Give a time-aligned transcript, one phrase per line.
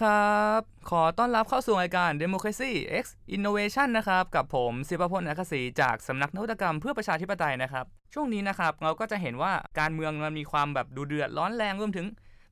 [0.00, 3.04] ครับ ขอต้อนรับเข้าสู่รายการ Democracy X
[3.36, 7.84] Innovation นะครับ กับผมศิปพลอัคศีจากสำนักนวัตกรรมเพื่อประชาธิปไตยนะครับ
[8.14, 12.06] ช่วงนี้นะครับ เราก็จะเห็นว่าการเมืองมันมีความแบบดูเดือดร้อนแรงรวมถึง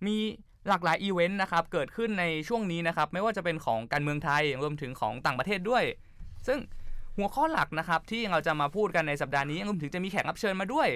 [0.06, 0.16] มี
[0.68, 5.84] หลากหลายอีเวนต์นะครับ เกิดขึ้นในช่วงนี้นะครับ ไม่ว่าจะเป็นของการเมืองไทยรวมถึงของต่างประเทศด้วย
[6.46, 6.58] ซึ่ง
[7.16, 10.88] หัวข้อหลักนะครับที่เราจะมาพูดกันในสัปดาห์นี้รวมถึงจะมีแขกรับเชิญมาด้วย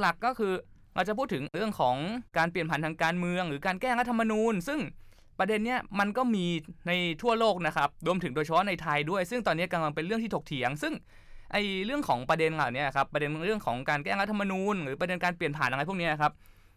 [0.00, 0.52] หลักๆก็คือ
[0.94, 1.96] เราจะพูดถึงเรื่องของ
[2.38, 4.80] การเปลี่ยนผ่านทางการเมือง หรือการแก้รัฐธรรมนูญ ซึ่ง
[5.38, 6.46] ประเด็นเนี้ยมันก็มี
[6.88, 10.94] ในทั่วโลกนะครับรวมถึงโดยเฉพาะในไทยด้วย ซึ่งตอนนี้กำลังเป็นเรื่องที่ถกเถียง ซึ่ง
[11.52, 16.32] ไอเรื่องของประเด็นเหล่านี้ครับประเด็นเรื่องของการแก้รัฐธรรมนูญ หรือประเด็นการเปลี่ยนผ่านอะไรพวกนี้ครับ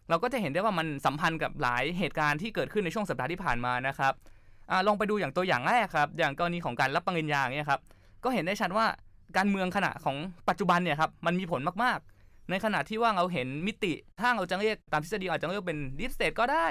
[0.08, 4.12] เราก็จะเห็นได้ว่ามันสัมพันธ์กับหลายเหตุการณ์ที่เกิดขึ้นในช่วงสัปดาห์ที่ผ่านมานะครับ
[4.70, 7.80] อลองไปดูอย่างตัวอย่างแรกครับ อย่างกรณีของการรับปริญญาเนี่ยครับ
[8.24, 8.86] ก็เห็นได้ชัดว่า
[9.36, 10.16] การเมืองขณะของ
[10.48, 16.66] ปัจจุบันเนี่ยครับมันมีผลมากๆ ในขณะที่ว่าเราเห็นมิติถ้าเราจะเรียกตามทฤษฎีอาจจะเรียกเป็นดิสเตทก็ได้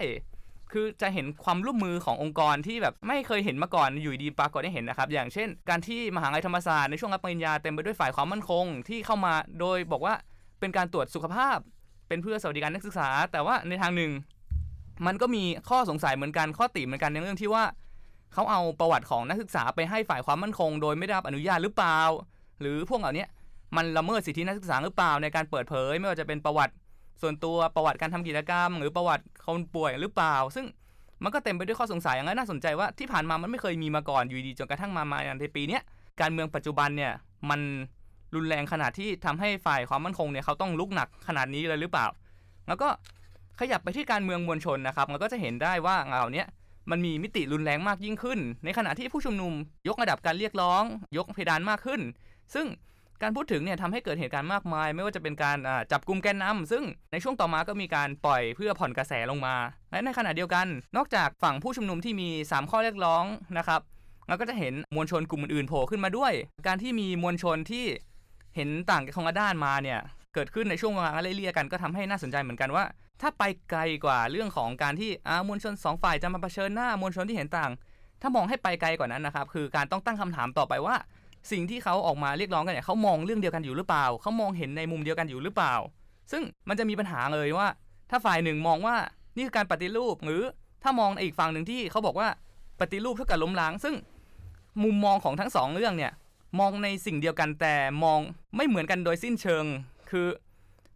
[0.74, 10.14] คือจะเห็นความร่วมมือขององค์กรที่แบบไม่เคยเห็นมาก่อนอยู่ดีปรากฏได้เห็นนะครับ อย่างเช่น การที่มหาลัยธรรมศาสตร์ในช่วงรับปริญญาเต็มไปด้วยฝ่ายความมั่นคงที่เข้ามาโดยบอกว่า
[10.60, 11.58] เป็นการตรวจสุขภาพ
[12.08, 14.12] เป็นเพื่อสวัสดิการนักศึกษา แต่ว่าในทางหนึ่ง
[15.06, 17.64] มันก็มีข้อสงสัยเหมือนกันข้อติเหมือนกันในเรื่องที่ว่า
[18.34, 22.00] เขาเอาประวัติของนักศึกษาไปให้ฝ่ายความมั่นคง โดยไม่ได้รับอนุญาตหรือเปล่า
[22.62, 23.26] หรือพวกเหล่านี้
[23.76, 26.74] มันละเมิดสิทธินักศึกษาหรือเปล่าในการเปิดเผย ไม่ว่าจะเป็นประวัติ
[27.22, 30.66] ส่วนตัวประวัติการทำกิจกรรม หรือประวัติคนป่วยหรือเปล่า ซึ่ง
[31.24, 35.80] มันก็เต็มไปด้วยข้อสงสัยอย่างนั้นน่าสนใจว่าที่ผ่านมามันไม่เคยมีมาก่อนอยู่ดีจนกระทั่งมามาในปีนี้
[36.22, 37.14] การเมืองปัจจุบันเนี่ย
[37.50, 37.62] มัน
[38.36, 42.08] รุนแรงขนาดที่ทำให้ฝ่ายความมั่นคงเนี่ยเขาต้องลุกหนักขนาดนี้เลยหรือเปล่า
[42.68, 42.88] แล้วก็
[43.60, 46.44] ขยับไปที่การเมืองมวลชนนะครับ มันก็จะเห็นได้ว่าเหล่านี้
[46.92, 49.54] มันมีมิติรุนแรงมากยิ่งขึ้น ในขณะที่ผู้ชุมนุม
[49.88, 50.84] ยกระดับการเรียกร้อง
[51.18, 52.02] ยกเพดานมากขึ้น
[52.54, 52.66] ซึ่ง
[53.24, 55.58] การพูดถึงเนี่ยทำให้เกิดเหตุการณ์มากมาย ไม่ว่าจะเป็นการ
[55.92, 59.56] จับกลุ่มแกนนำซึ่งในช่วงต่อมาก็มีการปล่อยเพื่อผ่อนกระแสลงมา
[59.92, 60.68] และในขณะเดียวกัน
[60.98, 63.24] นอกจากฝั่งผู้ชุมนุมที่มี 3 ข้อเรียกร้อง
[63.58, 63.82] นะครับ
[64.28, 66.34] เราก็จะเห็นมวลชนกลุ่มอื่นๆโผล่ขึ้นมาด้วย
[66.68, 67.86] การที่มีมวลชนที่
[68.56, 70.00] เห็นต่างกันของด้านมาเนี่ย
[70.34, 72.84] เกิดขึ้นในช่วงเวลาไล่เลี่ยกันก็ทำให้น่าสนใจเหมือนกันว่า
[73.22, 75.12] ถ้าไปไกลกว่าเรื่องของการที่
[75.48, 77.72] มวลชน 2 ฝ่ายจะมาเผชิญหน้ามวลชนที่เห็นต่าง
[78.22, 80.96] ถ้ามองให้ไปไกลกว่านั้นนะครับคือการต้องตั้งคำถามต่อไปว่า
[81.52, 85.74] สิ่งที่เขาออกมาเรียกร้องกันเนี่ยเขามองเรื่องเดียวกันอยู่หรือเปล่าเขามองเห็นในมุมเดียวกันอยู่หรือเปล่า
[86.32, 87.68] ซึ่งมันจะมีปัญหาเลยว่า
[88.10, 88.96] ถ้าฝ่ายหนึ่งมองว่า
[89.36, 90.42] นี่คือการปฏิรูปหรือ
[90.84, 92.28] ถ้ามองในอีกฝั่งหนึ่งที่เขาบอกว่า
[92.80, 93.96] ปฏิรูปเท่ากับล้มล้าง ซึ่ง
[94.84, 96.12] มุมมองของทั้งสองเรื่องเนี่ย
[96.60, 98.20] มองในสิ่งเดียวกันแต่มอง
[98.56, 99.66] ไม่เหมือนกันโดยสิ้นเชิง
[100.12, 100.28] คือ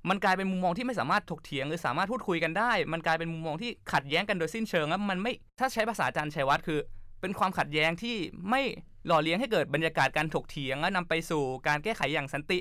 [0.10, 6.80] มันกลายเป็นมุมมองที่ไม่สามารถถกเถียงหรือสามารถพูดคุยกันได้ มันกลายเป็นมุมมองที่ขัดแย้งกันโดยสิ้นเชิงแล้วมันไม่ถ้าใช้ภาษาอาจารย์ชัยวัฒน์คือ
[7.22, 8.16] เป็นความขัดแย้งที่
[8.50, 8.62] ไม่
[9.08, 12.60] หล่อเลี้ยงให้เกิดบรรยากาศการถกเถียงและนำไปสู่การแก้ไขอย่างสันติ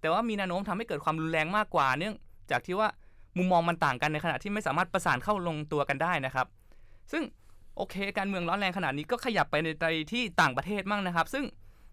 [0.00, 2.14] แต่ว่ามีแนวโน้มทำให้เกิดความรุนแรงมากกว่า เนื่อง
[2.50, 2.88] จากที่ว่า
[3.36, 6.46] มุมมองมันต่างกันในขณะที่ไม่สามารถประสานเข้าลงตัวกันได้นะครับ
[7.12, 7.22] ซึ่ง
[7.76, 11.44] โอเค การเมืองร้อนแรงขนาดนี้ก็ขยับไปสนใจที่ต่างประเทศมั่งนะครับ ซึ่ง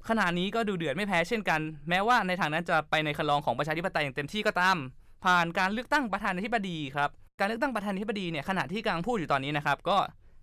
[0.09, 4.78] ขณะนี้ก็ดูเดือดไม่แพ้เช่นกัน แม้ว่าในทางนั้นจะไปในครรลองของประชาธิปไตยอย่างเต็มที่ก็ตาม
[5.24, 7.09] ผ่านการเลือกตั้งประธานาธิบดีครับ
[7.40, 9.97] การเลือกตั้งประธานาธิบดีเนี่ยขณะที่กำลังพูดอยู่ตอนนี้นะครับ ก็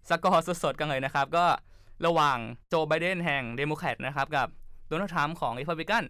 [0.09, 1.45] สกอร์สดๆกันเลยนะครับ ก็
[2.07, 2.39] ระหว่าง
[2.69, 4.49] โจไบเดนแห่งเดโมแครตนะครับกับ
[4.89, 6.05] โดนัลด์ทรัมป์ของริพับลิกัน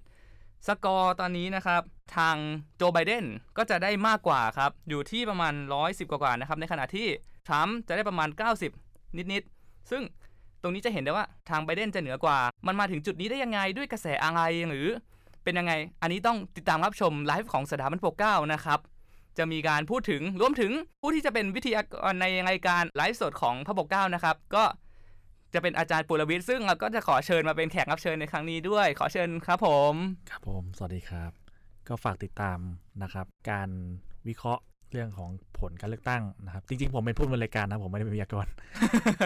[0.67, 1.83] สกอร์ตอนนี้นะครับ
[2.17, 2.37] ทาง
[2.77, 3.25] โจไบเดน
[3.57, 7.07] ก็จะได้มากกว่าครับ อยู่ที่ประมาณ 110 กว่านะครับ ในขณะที่
[7.47, 8.29] ทรัมป์จะได้ประมาณ
[8.73, 10.03] 90 นิดๆ ซึ่ง
[10.63, 14.87] ตรงนี้จะเห็นได้ว่าทางไบเดนจะเหนือกว่า มันมาถึงจุดนี้ได้ยังไงด้วยกระแสอะไรหรือ
[15.45, 15.73] เป็นยังไง
[16.03, 18.81] อันนี้ต้องติดตามรับชมไลฟ์ของสถาบันปกเก้านะครับ
[19.39, 20.73] จะมีการพูดถึงรวมถึง
[21.03, 24.65] ผู้ที่จะเป็นวิทยากรในรายการไลฟ์สดของพระปกเก้านะครับ ก็
[25.55, 29.95] จะเป็นอาจารย์ปุรวิทย์ซึ่งเราก็จะขอเชิญมาเป็นแขกรับเชิญในครั้งนี้ด้วย ขอเชิญครับผม
[30.31, 31.31] ครับผม สวัสดีครับ
[31.89, 32.59] ก็ฝากติดตาม
[33.03, 33.69] นะครับ การ
[34.29, 34.63] วิเคราะห์
[34.93, 35.31] เรื่องของ
[35.61, 38.47] ผลการเลือกตั้งนะครับ จริงๆ ผมเป็นผู้บริการนะ ผมไม่ได้เป็นวิทยากร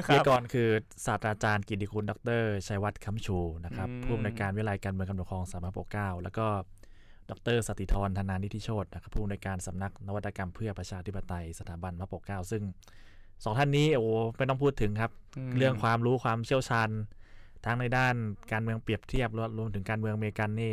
[0.08, 0.68] วิทยากรคือ
[1.06, 6.46] ศาสตราจารย์กิติคุณ ดรชัยวัฒน์คำชูนะครับผู้อำนวยการวิทยาลัยการเมืองกำหนดครองสามปกเก้าแล้วก็
[7.30, 12.62] ดรสติธรธนานิธิโชตนะครับผู้อำนวยการสำนักนวัตกรรมเพื่อประชาธิปไตยสถาบันพระปกเก้าซึ่ง
[13.44, 15.12] สองท่านนี้โอ้ไม่ต้องพูดถึงครับ
[15.58, 16.88] เรื่องความรู้ความเชี่ยวชาญ
[17.64, 18.14] ทั้งในด้าน
[18.52, 19.28] การเมืองเปรียบเทียบ
[19.58, 20.72] รวมถึงการเมืองอเมริกันนี่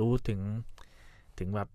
[0.00, 0.40] รู้ถึง
[1.38, 1.68] ถึงแบบ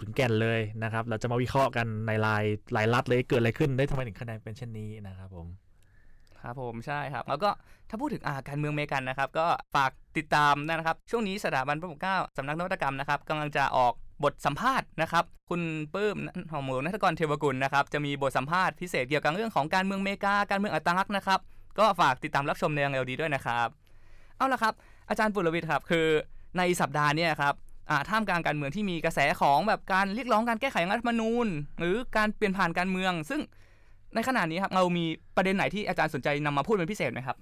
[0.00, 2.44] ถึงแก่นเลยนะครับ เราจะมาวิเคราะห์กันในลาย
[2.76, 5.46] ลายลัดเลยเกิดอะไรขึ้นได้ทำไมถึงคะแนนเป็นเช่นนี้นะครับผม
[6.40, 7.50] ครับผมใช่ครับ แล้วก็
[7.88, 13.94] ถ้าพูดถึงอาการเมืองเมกันนะครับ ก็ฝากติดตามนะครับ ช่วงนี้สถาบันพระปกเก้าสำนักนวัตกรรมนะครับกำลังจะออก
[14.24, 15.62] บทสัมภาษณ์นะครับ คุณ
[15.94, 16.16] ปื้ม
[16.52, 21.40] หอมหมูนัทกรเทวกุลนะครับ จะมีบทสัมภาษณ์พิเศษเกี่ยวกับเรื่องของการเมืองเมกา การเมืองอัตลักษณ์นะครับ
[21.78, 23.68] ก็ฝากติดตามรับชมในเร็วดีด้วยนะครับ
[24.36, 24.74] เอาละครับ
[25.08, 26.06] อาจารย์ปุรวิทย์ครับ คือ
[26.58, 27.54] ในสัปดาห์นี้ครับ
[28.08, 31.46] ท่ามกลางการเมืองที่มีกระแสของแบบการเรียกร้องการแก้ไขรัฐธรรมนูญ
[31.78, 33.40] หรือการเปลี่ยนผ่านการเมือง ซึ่ง
[34.14, 35.04] ในขณะนี้ครับเรามี
[35.36, 37.36] ประเด็นไหนที่อาจารย์สนใจนำมาพูดเป็นพิเศษไหมครับ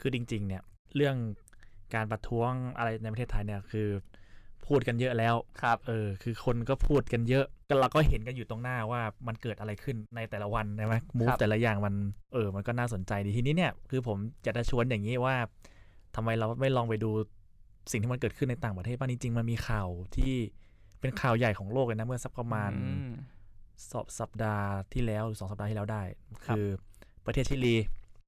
[0.00, 0.62] คือจริงๆเนี่ย
[0.96, 1.16] เรื่อง
[1.94, 3.88] การประท้วงอะไรในประเทศไทยเนี่ยคือ
[4.66, 11.94] พูดกันเยอะแล้วครับเออคือคนก็พูดกันเยอะก็เราก็เห็นกันอยู่ตรงหน้าว่ามันเกิดอะไรขึ้นในแต่ละวันใช่ไหมมูฟแต่ละอย่างมัน
[12.32, 15.36] เออมันก็น่าสนใจดีทีนี้เนี่ยคือผมจะจะชวนอย่างนี้ว่า
[16.16, 17.10] ทำไมเราไม่ลองไปดู
[17.90, 20.34] สิ่งที่มันเกิดขึ้นในต่างประเทศบ้างจริงๆมันมีข่าวที่
[21.00, 23.12] เป็นข่าวใหญ่ของโลกเลยนะเมื่อสักประมาณอืม
[23.90, 26.02] สอบสัปดาห์ที่แล้วหรือสองสัปดาห์ที่แล้วได้
[26.46, 26.66] ครับคือ
[27.26, 27.76] ประเทศชิลี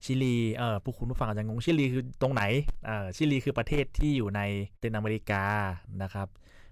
[0.06, 2.43] ชิลีเออผู้คุณผู้ฟังอาจจะงงชิลีคือตรงไหน
[2.87, 4.41] เออชิลีคือประเทศที่อยู่ใน
[4.79, 5.44] เตนอเมริกา
[6.03, 6.26] นะครับ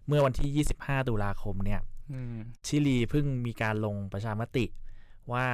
[0.07, 1.81] เมื่อวันที่ 25 ตุลาคมเนี่ย
[2.13, 2.37] อืม
[2.67, 4.65] ชิลีเพิ่งมีการลงประชามติ
[5.33, 5.47] ว่า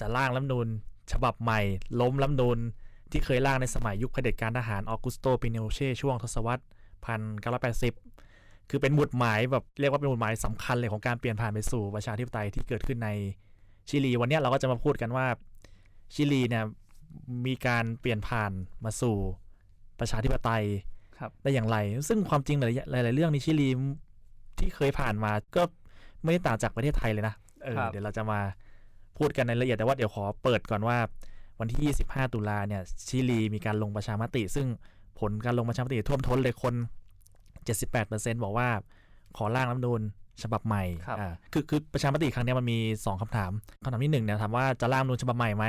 [0.00, 0.68] จะร่างรัฐธรรมนูญ
[1.12, 1.60] ฉบับใหม่
[2.00, 2.58] ล้มรัฐธรรมนูญ
[3.10, 6.62] ที่เคยร่างในสมัยยุคเผด็จการทหารออกุสโตปิโนเช่ช่วงทศวรรษ
[7.44, 13.08] 1980 คือเป็นหมุดหมายแบบเรียกว่าเป็นหมุดหมายสำคัญเลยของการเปลี่ยนผ่านไปสู่ประชาธิปไตยที่เกิดขึ้นใน
[13.88, 15.26] ชิลี วันเนี้ยเราก็จะมาพูดกันว่า
[16.14, 16.64] ชิลีเนี่ย
[17.46, 18.52] มีการเปลี่ยนผ่าน
[18.84, 19.16] มาสู่
[20.00, 20.64] ประชาธิปไตย
[21.18, 21.76] ครับได้อย่างไร
[22.08, 22.64] ซึ่งความจริงห
[22.94, 23.68] ลายๆหลายๆเรื่องในชิลี
[24.58, 25.62] ที่เคยผ่านมาก็
[26.22, 28.40] ไม่ได้ต่างจากประเทศไทยเลยนะเออครับเดี๋ยวเราจะมา
[29.18, 30.98] พูดกันในรายละเอียดแต่ว่าเดี๋ยวขอเปิดก่อนว่า
[31.60, 34.66] วันที่ 25 ตุลาเนี่ยชิลีมีการลงประชามติ ซึ่ง
[35.18, 36.74] ผลการลงประชามติท่วมท้นเลยคน
[37.78, 38.68] 78%บอกว่า
[39.36, 40.00] ขอร่างรัฐธรรมนูญ
[40.44, 43.50] ฉบับใหม่ครับอ่าคือคือประชามติครั้งเนี้ยมันมี 2คำถาม
[43.84, 45.64] คำถามที่1เนี่ยถามว่าจะร่างรัฐธรรมนูญฉบับใหม่ไหม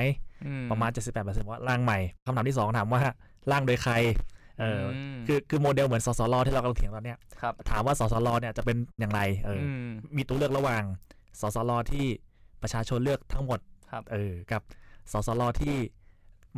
[0.45, 0.89] อืประมาณ
[1.19, 3.01] 78%ว่าร่างใหม่คำถามที่ 2 ถามว่า
[3.51, 3.93] ร่างโดยใคร
[4.59, 10.83] เอออมคือคือโมเดลเหมือนสสรที่เรากำลังเถียงตอนเนี้ยครับถามว่าสสรเนี่ยจะเป็นอย่างไรเอออมมีตัวเลือกระหว่าง
[11.41, 12.05] สสรที่
[12.61, 13.59] ประชาชนเลือกทั้งหมด
[13.91, 14.61] ครับเออกับ
[15.11, 15.75] สสรที่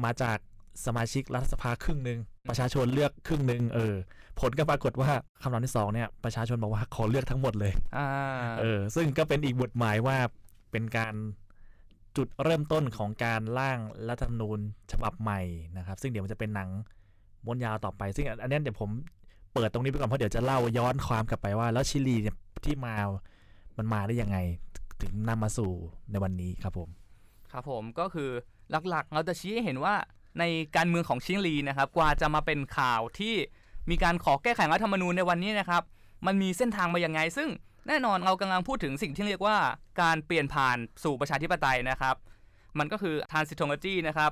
[0.03, 0.37] มาจาก
[0.85, 2.19] สมาชิกรัฐสภาครึ่งหนึ่ง
[2.49, 3.95] ประชาชนเลือกครึ่งหนึ่งเออ
[4.39, 5.09] ผลก็ปรากฏว่า
[5.41, 8.07] คำถามที่สองเนี่ยประชาชนบอกว่าขอเลือกทั้งหมดเลยอ่า
[8.59, 10.17] เออซึ่งก็เป็นอีกบทหมายว่า
[10.71, 11.13] เป็นการ
[12.17, 14.59] จุดเริ่มต้นของการร่างรัฐธรรมนูญ
[14.91, 15.41] ฉบับใหม่
[15.77, 16.69] นะครับ ซึ่งเดี๋ยวมันจะเป็นหนัง
[17.45, 18.89] ม้วนยาวต่อไป ซึ่งอันนี้เดี๋ยวผม
[19.53, 22.35] เปิดตรงนี้ไปก่อนเพราะเดี๋ยวจะเล่าย้อนความกลับไปว่า แล้วชิลีเนี่ย
[22.65, 22.95] ที่มา
[23.77, 24.37] มันมาได้ยังไง
[25.01, 25.71] ถึงนำมาสู่
[26.11, 26.89] ในวันนี้ครับผม
[27.51, 28.29] ครับผมก็คือ
[28.89, 29.95] หลักๆ เราจะชี้ให้เห็นว่า
[30.39, 30.43] ใน
[30.75, 33.35] การเมืองของชิลีนะครับ กว่าจะมาเป็นข่าวที่
[33.89, 35.83] มีการขอแก้ไขรัฐธรรมนูญในวันนี้นะครับ
[36.25, 37.49] มันมีเส้นทางมาอย่างไง ซึ่ง
[37.87, 39.57] แน่นอนเรากำลังพูดถึงสิ่งที่เรียกว่า
[40.01, 42.15] การเปลี่ยนผ่านสู่ประชาธิปไตยนะครับ
[42.79, 44.31] มันก็คือ transitology นะครับ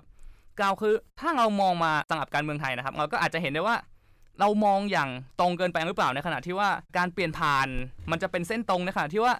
[0.59, 3.75] กล่าวคือถ้าเรามองมาสำหรับการเมืองไทยนะครับ เราก็อาจจะเห็นได้ว่า
[4.39, 5.09] เรามองอย่าง
[5.39, 7.67] ตรงเกินไปหรือเปล่าในขณะที่ว่าการเปลี่ยนผ่าน
[8.11, 9.33] มันจะเป็นเส้นตรงในขณะที่ว่า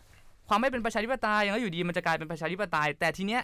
[0.47, 3.41] ความไม่เป็นประชาธิปไตยแล้วอยู่ดีมันจะกลายเป็นประชาธิปไตย แต่ทีเนี้ย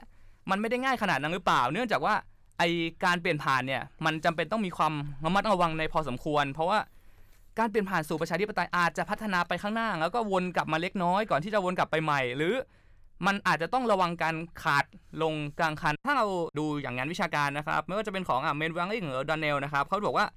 [0.49, 2.15] มันไม่ได้ง่ายขนาดนั้นหรือเปล่า เนื่องจากว่า
[2.57, 2.63] ไอ
[3.05, 4.93] การเปลี่ยนผ่านเนี่ยมันจำเป็นต้องมีความ
[5.25, 6.79] ระมัดระวังในพอสมควร เพราะว่า
[7.59, 12.53] การเปลี่ยนผ่านสู่ประชาธิปไตยอาจจะพัฒนาไปข้างหน้า แล้วก็วนกลับมาเล็กน้อยก่อนที่จะวนกลับไปใหม่ หรือ
[13.25, 14.85] มันอาจจะต้องระวังการขาด
[15.21, 16.25] ลงกลางคัน ถ้าเรา
[16.57, 20.27] ดูอย่างงานวิชาการนะครับ ไม่ว่าจะเป็นของอะเมนวังลิงหรือดอนเนลนะครับเขาบอกว่า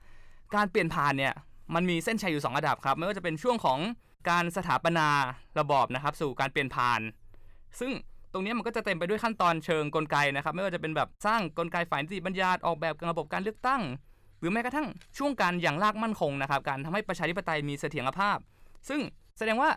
[0.54, 1.34] การเปลี่ยนผ่านเนี่ย
[1.74, 3.78] มันมีเส้นชัยอยู่สองระดับครับ ไม่ว่าจะเป็นช่วงของ
[4.30, 5.08] การสถาปนา
[5.58, 7.00] ระบอบนะครับ สู่การเปลี่ยนผ่าน
[7.80, 7.90] ซึ่ง
[8.32, 13.82] ตรงนี้มันก็จะเต็มไปด้วยขั้นตอนเชิงกลไกนะครับ ไม่ว่าจะเป็นแบบสร้างกลไกฝ่ายนิติบัญญัติออกแบบระบบการเลือกตั้ง
[14.40, 14.86] หรือแม้กระทั่ง
[15.18, 18.38] ช่วงการอย่างรากมั่นคงนะครับ การทำให้ประชาธิปไตยมีเสถียรภาพ
[18.88, 19.00] ซึ่ง
[19.38, 19.70] แสดงว่า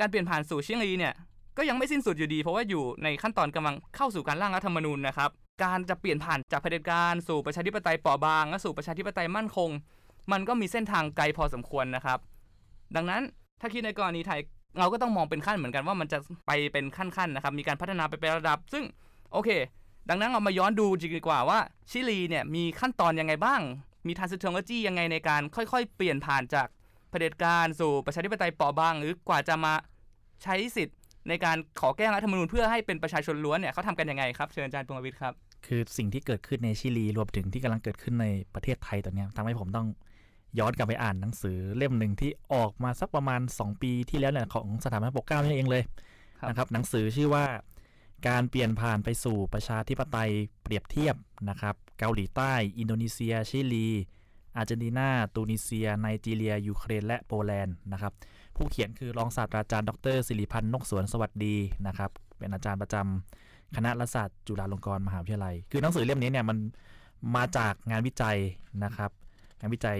[0.00, 1.14] การเปลี่ยนผ่านสู่เชิลีเนี่ย
[1.56, 5.30] ก็ยังไม่สิ้นสุดอยู่ดี เพราะว่าอยู่ในขั้นตอนกำลังเข้าสู่การร่างรัฐธรรมนูญนะครับ
[5.64, 9.70] การจะเปลี่ยนผ่านจากเผด็จการสู่ประชาธิปไตยเปราะบางและสู่ประชาธิปไตยมั่นคง
[10.32, 12.18] มันก็มีเส้นทางไกลพอสมควรนะครับ
[12.96, 13.22] ดังนั้น
[13.60, 14.40] ถ้าคิดในกรณีไทย
[14.78, 18.84] เราก็ต้องมองเป็นขั้นเหมือนกันว่ามันจะไปเป็นขั้นๆนะครับ มีการพัฒนาไปเป็นระดับ ซึ่ง
[19.32, 19.50] โอเค
[20.10, 21.58] ดังนั้นเรามาย้อนดูจริงดีกว่าว่า
[21.90, 23.60] ชิลีเนี่ยมีขั้นตอนยังไงบ้าง
[24.06, 26.68] มีทางเทคโนโลยียังไงในการค่อยๆ เปลี่ยนผ่านจาก
[27.10, 29.74] เผด็จการสู่ประชาธิปไตยเปราะบาง หรือกว่าจะมา
[30.42, 35.32] ใช้สิทธิ์ในการขอแก้รัฐธรรมนูญเพื่อให้เป็นประชาชนล้วนเนี่ยเขาทำกันยังไงครับเชิญอาจารย์ปวงวิทย์ครับ
[35.66, 39.86] คือสิ่งที่เกิดขึ้นในชิลีรวมถึงที่กำลังเกิดขึ้นในประเทศไทยตอนนี้ทำให้ผมต้อง
[40.58, 45.82] ย้อนกลับไปอ่านหนังสือเล่มหนึ่งที่ออกมาสักประมาณ 2 ปีที่แล้วเนี่ยของสถาบันปกเกล้านี่เองเลย
[46.40, 47.44] ครับนะครับ หนังสือชื่อว่า
[48.28, 50.32] การเปลี่ยนผ่านไปสู่ประชาธิปไตย
[50.62, 51.16] เปรียบเทียบ
[51.48, 53.88] นะครับ เกาหลีใต้ อินโดนีเซีย ชิลี
[54.56, 58.12] อาร์เจนตินา ตูนิเซีย ไนจีเรีย ยูเครน และโปแลนด์นะครับ
[58.56, 66.58] ผู้เขียนคือรองศาสตราจารย์ ดรสิริพันธ์นกสวนสวัสดีนะครับ เป็นอาจารย์ประจำคณะรัฐศาสตร์จุฬาลงกรณ์มหาวิทยาลัย คือหนังสือเล่มนี้เนี่ยมัน
[67.36, 68.38] มาจากงานวิจัย
[68.84, 69.10] นะครับ
[69.60, 69.98] งานวิจัย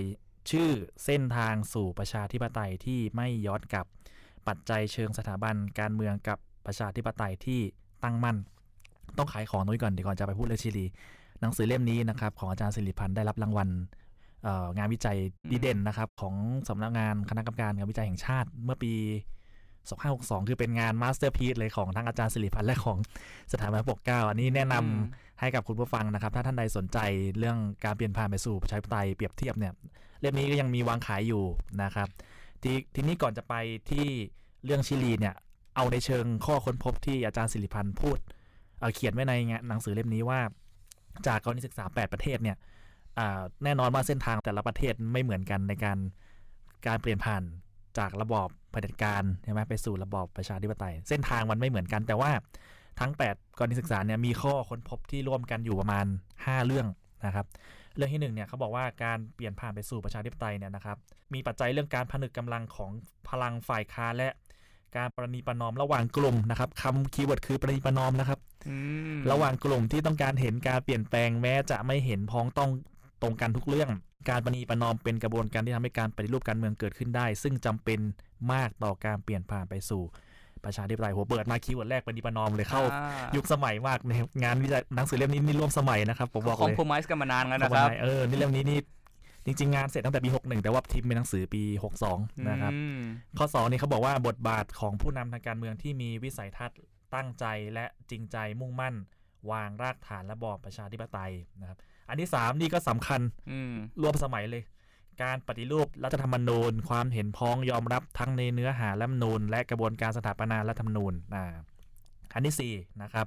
[0.51, 0.71] ชื่อ
[1.05, 3.87] เส้นทางสู่ประชาธิปไตยที่ไม่ย้อนกลับ
[4.49, 7.61] ปัจจัยเชิงสถาบันการเมืองกับประชาธิปไตยที่
[8.05, 8.37] ตั้งมั่น
[9.19, 10.87] ต้องขายของนี้ก่อนเดี๋ยวก่อนจะไปพูดเรื่องชิลี
[11.41, 13.69] หนังสือเล่มนี้นะครับของอาจารย์สิริพรรณได้รับรางวัล
[14.79, 15.19] งานวิจัย
[15.51, 16.35] ดีเด่นนะครับของ
[16.69, 18.93] สำนักงานคณะกรรมการงานวิจัยแห่งชาติเมื่อปี
[19.71, 22.99] 2562 คือเป็นงาน masterpiece เลยของทั้งอาจารย์สิริพรรณและของ
[23.53, 24.93] สถาบันปกเกล้าอันนี้แนะนำอืม
[25.41, 26.99] ให้กับคุณผู้ฟังนะครับ ถ้าท่านใดสนใจ
[27.39, 29.73] เรื่องการเปลี่ยนผ่านไปสู่ประชาธิปไตยเปรียบเทียบเนี่ย
[30.21, 31.45] เล่มนี้ก็ยังมีวางขายอยู่
[31.83, 32.09] นะครับ
[32.63, 33.55] ทีทีนี้ก่อนจะไป
[33.91, 34.07] ที่
[34.65, 35.35] เรื่องชิลีเนี่ย
[35.77, 38.19] เอาในเชิงข้อค้นพบที่อาจารย์สิริพันธ์พูด
[38.81, 39.35] เเขียนไว้ใน
[39.69, 40.41] หนังสือเล่มนี้ว่า
[41.27, 42.57] จากกรณีศึกษา 8 ประเทศเนี่ย
[43.65, 45.99] แน่นอนว่าเส้นทางแต่ละประเทศไม่เหมือนกันในการ
[46.87, 47.43] การเปลี่ยนผ่าน
[47.99, 52.31] จากระบอบเผด็จการใช่ไหมไปสู่ระบอบประชาธิปไตย เส้นทางมันไม่เหมือนกัน แต่ว่า
[53.01, 56.07] ทั้ง 8 กรณีศึกษาเนี่ยมีข้อค้นพบที่ร่วมกันอยู่ประมาณ
[56.37, 56.87] 5 เรื่อง
[57.27, 57.47] นะครับ
[57.97, 60.97] เรื่องที่หนึ่งเนี่ยเขาบอกว่าการเปลี่ยนผ่านไปสู่ประชาธิปไตยเนี่ยนะครับ
[61.35, 62.91] มีปัจจัยเรื่องการผนึกกำลังของ
[63.29, 64.29] พลังฝ่ายค้านและ
[64.97, 68.39] การประนีประนอมระหว่างกลุ่มนะครับคำ keyword คือประนีประนอมนะครับ
[68.69, 68.77] อื
[69.17, 72.71] มระหว่างกลุ่มที่ต้องการเห็นการเปลี่ยนแปลงแม้จะไม่เห็นพ้องต้อง
[73.23, 73.91] ตรงกันทุกเรื่อง
[74.31, 78.01] การประนีประนอมเป็นกระบวนการที่ทำให้การปฏิรูปการเมืองเกิดขึ้นได้ ซึ่งจำเป็น
[78.53, 80.03] มากต่อการเปลี่ยนผ่านไปสู่
[80.65, 83.01] ประชาธิปไตยหัวเปิดมา keyword แรกประนีประนอมเลยเข้าอ่
[83.37, 88.79] ยุคสมัยมากในงานวิจัยหนังสือเล่มนี้นี่ร่วมสมัยนะครับผมบอกคอมเลยโพมิสกันมานานแล้วเข้านะคมารับในเออนี่เล่มนี้นี่
[89.45, 91.63] จริง ๆ งานเสร็จตั้งแต่ปี 61 แต่ว่าทิมเป็นหนังสือปี
[92.05, 93.01] 62 นะครับอืม
[93.39, 96.79] ข้อ 2 นี่เขาบอกว่าบทบาทของผู้นำทางการเมืองที่มีวิสัยทัศน์
[97.15, 97.45] ตั้งใจ
[97.75, 98.95] และจริงใจมุ่งมั่น
[99.51, 103.21] วางรากฐานระบอบประชาธิปไตยนะครับ อันที่ 3 นี่ก็สำคัญ
[103.51, 103.73] อืม
[104.03, 104.63] ร่วมสมัยเลย
[105.23, 111.55] การปฏิรูปรัฐธรรมนูญ ความเห็นพ้องยอมรับทั้งในเนื้อหารัฐธรรมนูญ และกระบวนการสถาปนารัฐธรรมนูญอ่า
[112.35, 113.27] อันที่4นะครับ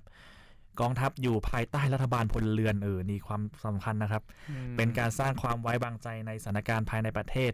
[0.79, 7.51] กองทัพอยู่ภายใต้รัฐบาลพลเรือนเออนี่ความสำคัญนะครับอืมเป็นการสร้างความไว้วางใจในสถานการณ์ภายในประเทศ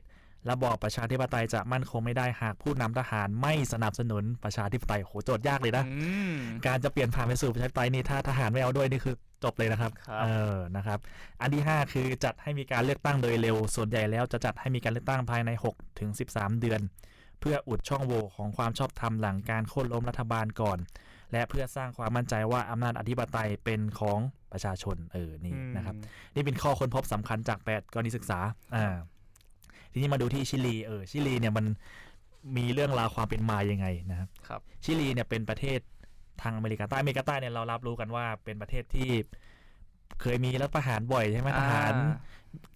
[0.52, 11.00] ระบอบประชาธิปไตยจะมั่นคงไม่ได้หากผู้นำทหารไม่สนับสนุนประชาธิปไตยโหโจทย์ยากเลยนะอืมการจะเปลี่ยนผ่านไปสู่ประชาธิปไตยนี่ถ้าทหารไม่เอาด้วยนี่คือจบเลยนะครับครับเออนะครับ
[11.42, 16.82] อันที่ 5 คือจัดให้มีการเลือกตั้งโดยเร็ว ส่วนใหญ่แล้วจะจัดให้มีการเลือกตั้งภายใน6ถึง13 เดือน
[17.40, 20.78] เพื่ออุดช่องโหว่ของความชอบธรรมหลังการโค่นล้มรัฐบาลก่อน
[21.32, 24.20] และเพื่อสร้างความมั่นใจว่าอำนาจอธิปไตยเป็นของ
[24.52, 25.96] ประชาชนเออนี่นะครับ
[26.36, 28.40] นี่เป็นข้อค้นพบสำคัญจาก 8กรณีศึกษา
[28.75, 28.96] อ่า
[29.96, 31.66] ทีนี้มาดูที่ชิลีเออชิลีเนี่ยมัน
[32.58, 35.80] มีเรื่องราวความเป็นมายังไงนะครับครับ ชิลีเนี่ยเป็นประเทศ
[36.42, 39.10] ทางอเมริกาใต้อเมริกาใต้เนี่ยเรารับรู้กันว่าเป็นประเทศที่
[40.22, 41.94] เคยมีรัฐประหารบ่อยใช่ไหมทหาร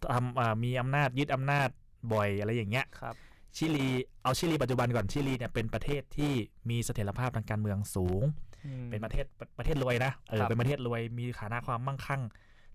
[0.10, 1.70] อ่ทำอ่ามีอำนาจยึดอำนาจ
[2.14, 3.16] บ่อยอะไรอย่างเงี้ยครับ
[3.58, 3.88] ชิลี
[4.24, 6.34] เอาชิลีปัจจุบันก่อนชิลีเนี่ยเป็นประเทศที่
[6.70, 8.24] มีเสถียรภาพทางการเมืองสูง
[8.66, 12.22] อืมเป็นประเทศประประเทศรวยนะเออครับเป็นประเทศรวยมีฐานะความมั่งคั่ง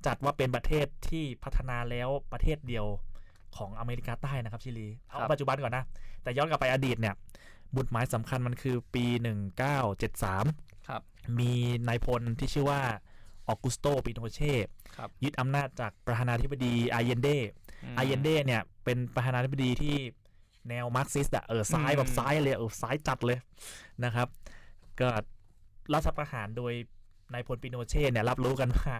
[0.06, 2.86] จัดว่าเป็นประเทศที่พัฒนาแล้วประเทศเดียว
[3.56, 5.84] ของอเมริกาใต้นะครับชิลีเอาปัจจุบันก่อนนะ
[6.22, 7.14] แต่ย้อนกลับไปอดีตเนี่ย
[7.76, 9.04] บุตรหมายสำคัญมันคือปี
[9.72, 11.02] 1973 ครับ
[11.38, 11.52] มี
[11.88, 12.80] นายพลที่ชื่อว่า
[13.48, 14.54] ออกุสโตปิโนเช่
[14.96, 19.96] ครับยึดอำนาจจากประธานาธิบดีอาเยนเดอาเยนเดเนี่ยเป็นประธานาธิบดีที่
[20.68, 23.38] แนวมาร์กซิสต์อะเออซ้ายอืมแบบซ้ายเลยเออซ้ายจัดเลย
[24.04, 24.28] นะครับ
[25.00, 25.08] ก็
[25.94, 26.72] รัฐประหารโดย
[27.34, 28.92] นายพลปิโนเช่เนี่ยรับรู้กันว่า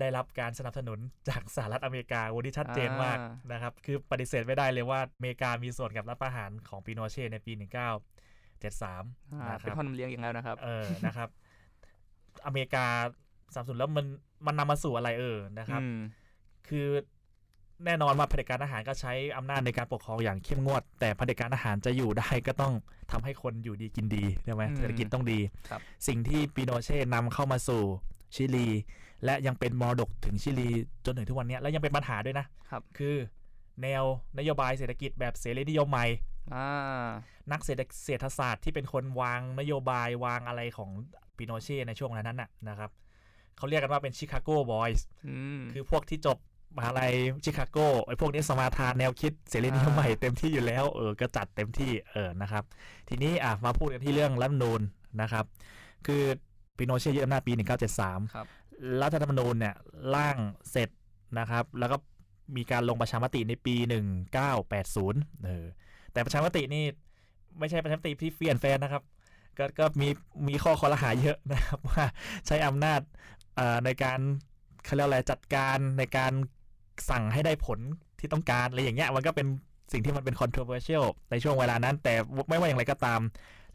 [0.00, 0.98] ได้รับการสนับสนุน
[1.28, 3.18] จากสหรัฐอเมริกาวันนี้ชัดเจนมาก
[3.52, 11.28] นะครับคือปฏิเสธไม่ได้เลยว่าอเมริกามีส่วนกับรัฐประหารของปิโนเช่ในปี 1973อ่านะคเป็นรับท่อน้ำเลี้ยงอย่างแล้วนะครับเออนะครับ
[12.46, 12.86] อเมริกา
[13.54, 14.06] สนับสนุนแล้วมัน
[14.46, 15.98] มันนำมาสู่อะไรเออนะครับอืม
[16.68, 16.88] คือ
[17.86, 22.74] แน่นอนว่าเผด็จการทหารก็ใช้อำนาจในการปกครองอย่างเข้มงวด แต่เผด็จการทหารจะอยู่ได้ก็ต้อง
[23.10, 25.38] ทำให้คนอยู่ดีกินดีใช่ไหมอืมเศรษฐกิจต้องดี
[25.70, 27.82] ครับสิ่งที่ปิโนเช่นำเข้ามาสู่
[28.34, 28.68] ชิลี
[29.24, 30.68] และยังเป็นมรดกถึงชิลี
[31.06, 33.16] จนถึงทุกวันเนี้ยและยังเป็นปัญหาด้วยนะครับคือ
[33.82, 34.04] แนว
[34.38, 36.06] นโยบายเศรษฐกิจแบบเสรีนิยมใหม่
[36.54, 37.08] อ่า
[37.52, 40.90] นักเศรษฐเศรษฐศาสตร์ที่เป็นคนวางนโยบายวางอะไรของ
[41.36, 42.90] ปิโนเช่ในช่วงเวลานั้นน่ะนะครับ
[43.56, 46.38] เขาเรียกกันว่าเป็นชิคาโกบอยส์อืมคือพวกที่จบ
[46.76, 47.12] มหาลัย
[47.44, 52.64] ชิคาโกไอ้พวกนี้สมาทานแนวคิดเสรีนิยมอ่าใหม่เต็มที่อยู่แล้วเออก็จัดเต็มที่เออนะครับ
[53.08, 54.80] ทีนี้อะมาพูดกันที่เรื่องรัฐธรรมนูญ
[55.20, 55.44] นะครับ
[56.06, 56.22] คือ
[56.78, 57.52] ปิโนเช่ยึดอำนาจปี
[57.92, 58.46] 1973ครับ
[59.02, 59.74] รัฐธรรมนูญเนี่ย
[60.14, 60.36] ร่าง
[60.70, 60.88] เสร็จ
[61.38, 61.96] นะครับ แล้วก็
[62.56, 63.74] มีการลงประชามติในปี
[64.60, 65.66] 1980เออ
[66.12, 66.84] แต่ประชามตินี่
[67.58, 69.02] ไม่ใช่ประชามติที่เฟียนแฟนนะครับ
[69.58, 70.08] ก็ก็มี
[70.48, 72.04] มีข้อคอรหาเยอะนะครับว่า
[72.46, 73.00] ใช้อำนาจ
[73.56, 74.18] เอ่อในการ
[74.84, 76.32] เขาเรียกอะไรจัดการในการ
[77.10, 77.78] สั่งให้ได้ผล
[78.18, 79.46] ที่ต้องการอะไรอย่างเงี้ยมันก็เป็น
[79.92, 82.14] สิ่งที่มันเป็น controversial ในช่วงเวลานั้น แต่
[82.48, 83.20] ไม่ว่าอย่างไรก็ตาม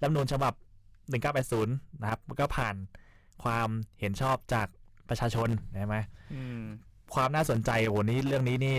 [0.01, 0.53] รัฐธรรมนูญฉบับ
[1.07, 2.75] 1980 นะครับมันก็ผ่าน
[3.43, 3.69] ความ
[3.99, 4.67] เห็นชอบจาก
[5.09, 5.97] ประชาชนใช่ไหม
[6.33, 6.63] อืม
[7.15, 8.75] ความน่าสนใจโอ้โหนี้เรื่องนี้นี่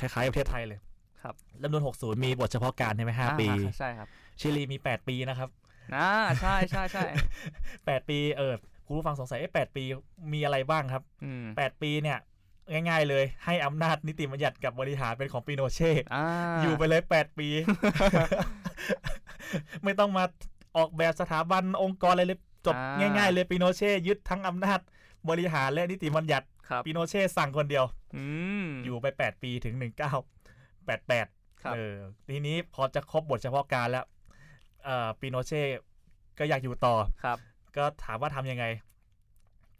[0.00, 0.78] คล้ายๆประเทศไทยเลย
[1.22, 3.48] ครับรัฐธรรมนูญ60 มีบทเฉพาะการใช่ไหมห้าอ่ปี
[3.78, 4.08] ใช่ครับ
[4.40, 5.48] ชิลีมี 8 ปีนะครับ
[5.96, 6.10] อ่า
[6.40, 7.04] ใช่ใช่ใช่
[7.56, 8.54] 8ปีเออ
[8.86, 9.84] คุณผู้ฟังสงสัยเอ๊ะ8ปี
[10.32, 12.18] มีอะไรบ้างครับอืม8ปีเนี่ย
[12.70, 16.24] ง่ายๆเลย ให้อำนาจนิติบัญญัติกับบริหารเป็นของปิโนเช่อ่า
[16.62, 17.48] อยู่ไปเลย8ปี
[19.84, 20.24] ไม่ต้องมา
[20.76, 24.80] ออกแบบสถาบันองค์กรอะไรเลยจบอ่าง่าย ๆ เลยปิโนเช่ยึดทั้งอำนาจ
[25.28, 27.84] บริหารและนิติบัญญัติครับปิโนเช่สั่งคนเดียว
[28.16, 28.24] อื
[28.64, 29.74] มอยู่ไป8ปีถึง
[30.48, 31.96] 1988ครับเออ
[32.30, 34.04] ทีนี้พอจะครบบทเฉพาะการแล้ว
[34.84, 35.62] เอ่อปิโนเช่
[36.38, 37.38] ก็อยากอยู่ต่อครับ
[37.76, 38.64] ก็ถามว่าทำยังไง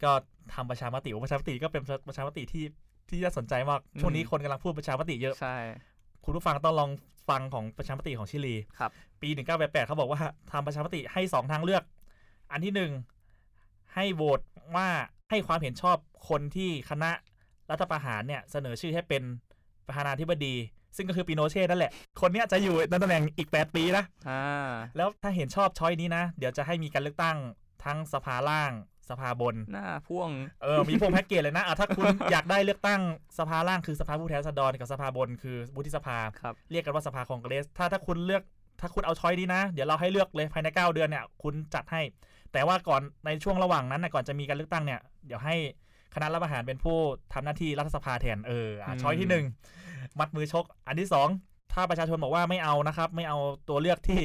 [0.03, 0.11] ก็
[0.53, 2.65] ทำประชามติโอ้ประชามติก็เป็นประชามติที่
[3.09, 5.55] ที่น่าสนใจมากอืมช่วงนี้คนกำลังพูดประชามติเยอะใช่
[6.25, 6.89] คุณผู้ฟังต้องลอง
[7.29, 8.91] ฟังของประชามติของชิลีครับ
[9.21, 11.83] ปี1988เขาบอกว่าทำประชามติให้สองทางเลือก
[12.51, 12.91] อันที่หนึ่ง
[13.95, 14.41] ให้โหวต
[14.75, 14.89] ว่า
[15.29, 15.97] ให้ความเห็นชอบ
[16.29, 17.11] คนที่คณะ
[17.69, 19.23] รัฐประหารเนี่ยเสนอชื่อให้เป็น
[19.87, 20.55] ประธานาธิบดี
[20.95, 21.91] ซึ่งก็คือปิโนเช่นั่นแหละ
[22.21, 27.37] คนเนี้ยจะอยู่ในตำแหน่งอีก 8 ปีนะอ่าแล้วถ้าเห็นชอบช้อยนี้นะ เดี๋ยวจะให้มีการเลือกตั้ง
[27.85, 28.71] ทั้งสภาล่าง
[29.09, 30.29] สภาบน หน้าพ่วง
[30.63, 33.01] เออ มีพวกแพ็กเกจเลยนะอะถ้าคุณอยากได้เลือกตั้ง
[33.39, 38.43] สภาล่างคือสภาผู้แทนราษฎรกับสภาบนคือวุฒิสภา ครับ เรียกกันว่าสภาคองเกรส ถ้าถ้าคุณเลือก
[38.79, 42.01] ถ้าคุณเอาช้อยนี้นะ เดี๋ยวเราให้เลือกเลยภายใน 9 เดือนเนี่ยคุณจัดให้
[42.53, 45.55] แต่ว่าก่อนในช่วงระหว่างนั้นนะก่อนจะมีการเลือกตั้งเนี่ยเดี๋ยวให้
[46.15, 46.97] คณะรัฐประหารเป็นผู้
[47.33, 49.45] ทำหน้าที่รัฐสภาแทนเอออะอืมช้อยที่หนึ่ง
[50.19, 51.27] มัดมือชก อันที่สอง
[51.73, 53.37] ถ้าประชาชนบอกว่าไม่เอานะครับ ไม่เอา
[53.69, 54.21] ตัวเลือกที่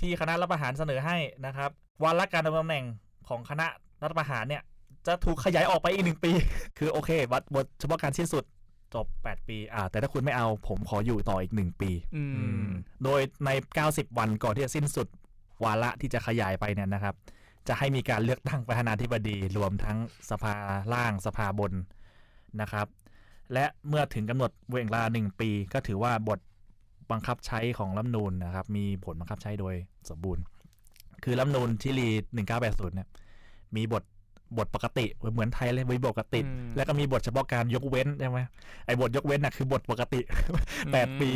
[0.00, 1.70] ที่คณะรัฐประหารเสนอให้นะครับ
[2.02, 2.84] วาระการดำรงตำแหน่ง
[3.28, 3.66] ของคณะ
[4.04, 4.62] รัฐประหารเนี่ย
[5.06, 6.32] จะถูกขยายออกไปอีกหนึ่งปี
[6.78, 8.44] คือโอเค วัดบทเฉพาะการสิ้นสุด
[8.94, 12.70] จบ 8 ปี อ่า แต่ถ้าคุณไม่เอาผมขออยู่ต่ออีก 1 ปี อือืมม
[13.04, 13.50] โดยใน
[13.84, 15.08] 90 วันก่อนที่จะสิ้นสุด
[15.64, 17.14] วาระที่จะขยายไปเนี่ยนะครับ
[17.68, 19.98] จะให้มีการเลือกตั้งประธานาธิบดี รวมทั้ง
[20.30, 20.54] สภา
[20.92, 21.72] ล่างสภาบน
[22.60, 22.86] นะครับ
[23.52, 26.40] และเมื่อถึงกำหนดเวลาหนึ่งปี ก็ถือว่าบท
[27.10, 29.74] บังคับใช้ของรัฐธรรมนูญนะครับ มีผลบังคับใช้โดย
[30.10, 30.42] สมบูรณ์
[31.24, 32.08] คือรัฐธรรมนูญชิลี
[32.52, 33.08] 1980เนี่ย
[33.76, 34.02] มีบท
[34.58, 38.40] บทปกติเหมือนไทยเลยมีบทปกติอืมแล้วก็มีบทเฉพาะการยกเว้นใช่ไหม
[38.86, 40.20] ไอ้บทยกเว้นน่ะคือบทปกติ
[40.92, 41.30] แปดปี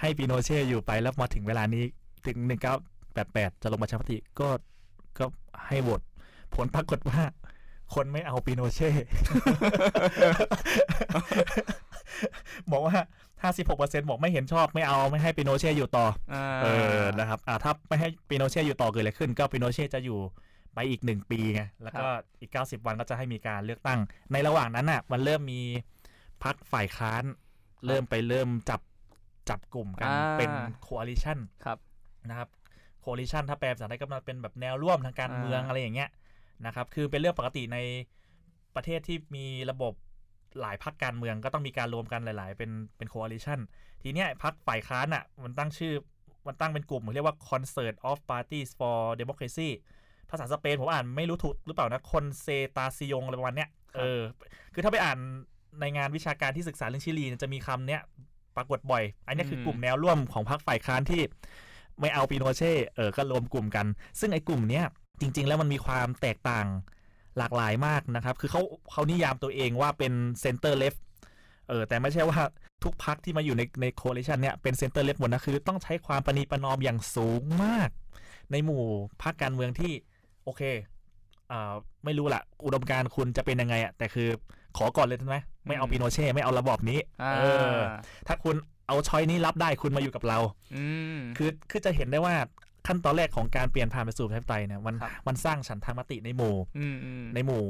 [0.00, 1.84] ให้ปีโนเช่อยู่ไปแล้วมาถึงเวลานี้
[2.26, 2.74] ถึงหนึ่งเก้า
[3.14, 4.48] แปดแปดจะลงประชามติก็
[5.18, 5.24] ก็
[5.68, 6.00] ให้โหวต
[6.54, 7.20] ผลปรากฏว่า
[7.94, 8.90] คนไม่เอาปีโนเช่
[12.70, 12.92] บอกว่า
[13.42, 16.66] ห้าสิบหกเปอร์เซ็นบอกไม่เห็นชอบไม่เอาไม่ให้ปีโนเช่อยู่ต่ออ่าเอ
[17.00, 20.18] อนะครับอ่าถ้าไม่ให้ปิโนเช่อยู่ต่อเกิดอะไรขึ้น ก็ปิโนเช่จะอยู่
[20.76, 22.06] ไปอีกหนึ่งปีไงแล้วก็
[22.40, 23.98] อีก 90 วันก็จะให้มีการเลือกตั้ง
[24.32, 25.62] ในระหว่างนั้นน่ะ มันเริ่มมี
[26.44, 27.22] พักฝ่ายค้าน
[27.86, 28.80] เริ่มไปเริ่มจับ
[29.48, 30.52] จับกลุ่มกันอ่าเป็น
[30.86, 31.78] coalition ครับ
[32.28, 32.48] นะครับ
[33.04, 36.10] coalition ถ้าแปลภาษาไทยก็มันเป็นแบบแนวร่วมทางการเมืองอ่าอะไรอย่างเงี้ย
[36.66, 37.78] นะครับคือเป็นเรื่องปกติใน
[38.74, 39.92] ประเทศที่มีระบบ
[40.60, 43.58] หลายพรรคการเมืองก็ต้องมีการรวมกันหลาย ๆ เป็นเป็น coalition
[44.02, 45.94] ทีเนี้ยพรรคฝ่ายค้านอะมันตั้งชื่อ
[46.46, 49.70] มันตั้งเป็นกลุ่มเรียกว่า Concert of Parties for Democracy
[50.30, 54.22] ภาษาสเปนผมอ่านไม่รู้ถูกหรือเปล่านะคนเซตาซิยงอะไรประมาณเนี้ยครับเออ
[54.74, 55.18] คือถ้าไปอ่าน
[55.80, 58.00] ในงานวิชาการที่ศึกษาเรื่องชิลีเนี่ยจะมีคำเนี้ย
[58.56, 61.22] ปรากฏบ่อย อันเนี้ยคือกลุ่มแนวร่วมของพรรคฝ่ายค้านที่
[62.00, 63.86] ไม่เอาปีโนเช่เออก็รวมกลุ่มกัน
[64.20, 64.84] ซึ่งไอ้กลุ่มเนี้ย
[65.20, 66.66] จริง ๆ แล้วมันมีความแตกต่าง
[67.38, 68.62] หลากหลายมากนะครับ คือเขา
[68.92, 70.94] เขานิยามตัวเองว่าเป็น center-left
[71.68, 72.38] เออแต่ไม่ใช่ว่า
[72.84, 77.90] ทุกพรรคที่มาอยู่ในใน coalition เนี่ยเป็น center-left หมดนะคือต้องใช้ความประนีประนอมอย่างสูงมาก
[78.52, 78.84] ในหมู่
[79.22, 79.92] พรรคการเมืองที่
[80.46, 80.62] โอเค
[81.50, 81.72] อ่า
[82.04, 84.28] ไม่รู้ละอุดมการณ์คุณจะเป็นยังไงอะแต่คือ
[84.76, 87.40] ขอก่อนเลยใช่ไหมไม่เอาอืมปิโนเช่ไม่เอาระบอบนี้อ่าเอ
[87.72, 87.76] อ
[88.26, 88.56] ถ้าคุณ
[88.86, 90.38] เอา choice นี้รับได้คุณมาอยู่กับเรา
[90.76, 90.84] อื
[91.16, 92.34] มคือคือจะเห็นได้ว่า
[92.86, 97.62] ขั้นตอนแรกของการเปลี่ยนผ่านไปสู่ประชาธิปไตยเนี่ยมันครับมันสร้างฉันทามติในหมู่อืมอืมในหมู่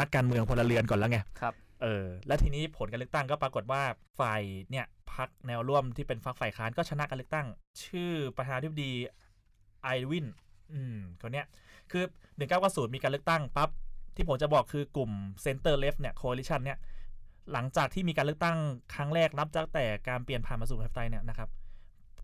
[0.00, 3.82] นักการเมืองพลเรือนก่อนแล้วไงครับเออแล้วทีนี้ผลการเลือกตั้งก็ปรากฏว่า
[4.20, 7.46] ฝ่ายเนี่ยพรรคแนวร่วมที่เป็นพรรคฝ่ายค้านก็ชนะการเลือกตั้ง
[7.84, 8.92] ชื่อประธานาธิบดี
[9.82, 10.26] ไอวิน
[10.72, 11.46] อืมคนเนี้ย
[11.92, 12.04] คือ
[12.50, 13.70] 1990 มีการเลือกตั้งปั๊บ
[14.16, 15.10] ที่ผมจะบอกคือกลุ่ม
[15.42, 16.78] center-left เนี่ย coalition เนี่ย
[17.52, 18.58] หลังจากที่มีการเลือกตั้ง
[18.94, 21.48] ครั้งแรกนับตั้งแต่การเปลี่ยนผ่านมาสู่ประชาธิปไตยเนี่ยนะครับ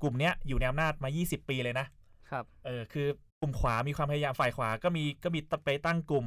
[0.02, 1.86] กลุ่มเนี้ยอยู่ในอำนาจมา 20 ปีเลยนะ
[2.30, 3.06] ครับเออคือ
[3.40, 6.26] กลุ่มขวามีความพยายามฝ่ายขวาก็มีก็มีไปตั้งกลุ่ม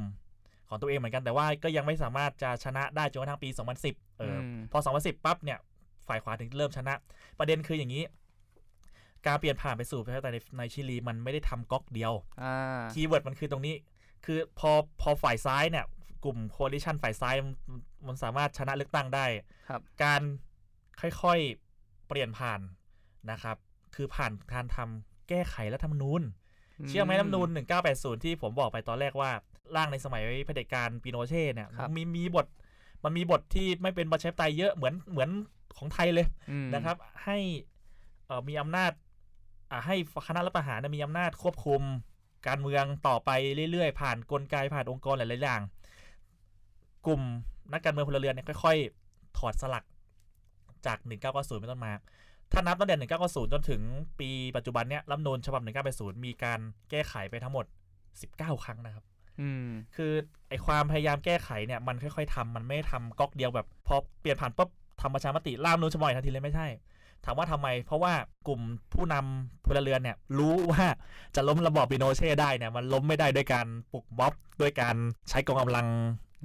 [0.68, 3.48] ของตัวเองเหมือนกันแต่ว่าก็ยังไม่สามารถจะชนะได้จนกระทั่งปี
[3.82, 5.58] 2010 เอออมพอ 2010 ปั๊บเนี่ย
[6.08, 6.94] ฝ่ายขวาถึงเริ่มชนะ
[7.38, 8.02] ประเด็นคืออย่างนี้
[9.26, 13.74] การเปลี่ยนผ่านไปสู่ประชาธิปไตยในในชิลีมันไม่ได้ทำก๊อกเดียวอ่า keyword มันคือตรงนี้
[14.24, 15.86] คือพอพอฝ่ายซ้ายเนี่ย
[16.24, 17.54] กลุ่มโคลิชันฝ่ายซ้ายมัน
[18.06, 19.26] มันสามารถชนะเลือกตั้งได้
[19.68, 20.22] ครับ การ
[21.00, 22.60] ค่อยๆเปลี่ยนผ่าน
[23.30, 23.56] นะครับ
[23.94, 26.22] คือผ่านการทำแก้ไขรัฐธรรมนูญ
[26.88, 27.48] เชื่อไหมรัฐธรรมนูญ
[27.86, 29.30] 1980 ที่ผมบอกไปตอนแรกว่า
[29.76, 32.46] ร่างในสมัยเผด็จการปิโนเช่เนี่ยครับมันมีมีบท
[33.04, 35.30] มันมีบทที่ไม่เป็นประชาธิปไตยเยอะเหมือนเหมือน
[35.78, 37.38] ของไทยเลยอืมนะครับ ให้
[38.26, 39.11] เอ่อมีอำนาจอ่า
[39.86, 39.94] ให้
[40.26, 41.82] คณะรัฐประหารเนี่ยมีอำนาจควบคุม
[42.48, 43.30] การเมืองต่อไป
[43.72, 45.60] เรื่อยๆ ผ่านกลไกผ่านองค์กรหลายๆอย่าง
[47.06, 47.22] กลุ่ม
[47.72, 48.76] นักการเมืองพลเรือนเนี่ยค่อย
[49.08, 49.84] ๆ ถอดสลัก
[50.86, 51.92] จาก 1990เป็นต้นมา
[52.52, 53.80] ถ้านับตั้งแต่1990 จนถึง
[54.20, 57.64] ปีปัจจุบันเนี้ยรัฐธรรมนูญฉบับ 1980 มีการแก้ไขไปทั้งหมด
[58.14, 59.04] 19 ครั้งนะครับ
[59.40, 60.12] อืมคือ
[60.48, 64.68] ไอความพยายามแก้ไขเนี่ยมันค่อย ๆทำมันไม่ได้ทำก๊อกเดียวแบบพอเปลี่ยนผ่านปุ๊บ
[65.00, 66.66] ทำประชามติร่างรัฐธรรมนูญฉบับใหม่ทันทีเลยไม่ใช่
[67.24, 68.12] ถามว่าทำไม เพราะว่า
[68.48, 68.60] กลุ่ม
[68.94, 70.84] ผู้นำพลเรือนเนี่ยรู้ว่า
[71.34, 74.96] จะล้มระบอบปิโนเช่ได้เนี่ยมันล้มไม่ได้ด้วยการปลุกม็อบด้วยการ
[75.30, 75.86] ใช้กองกำลัง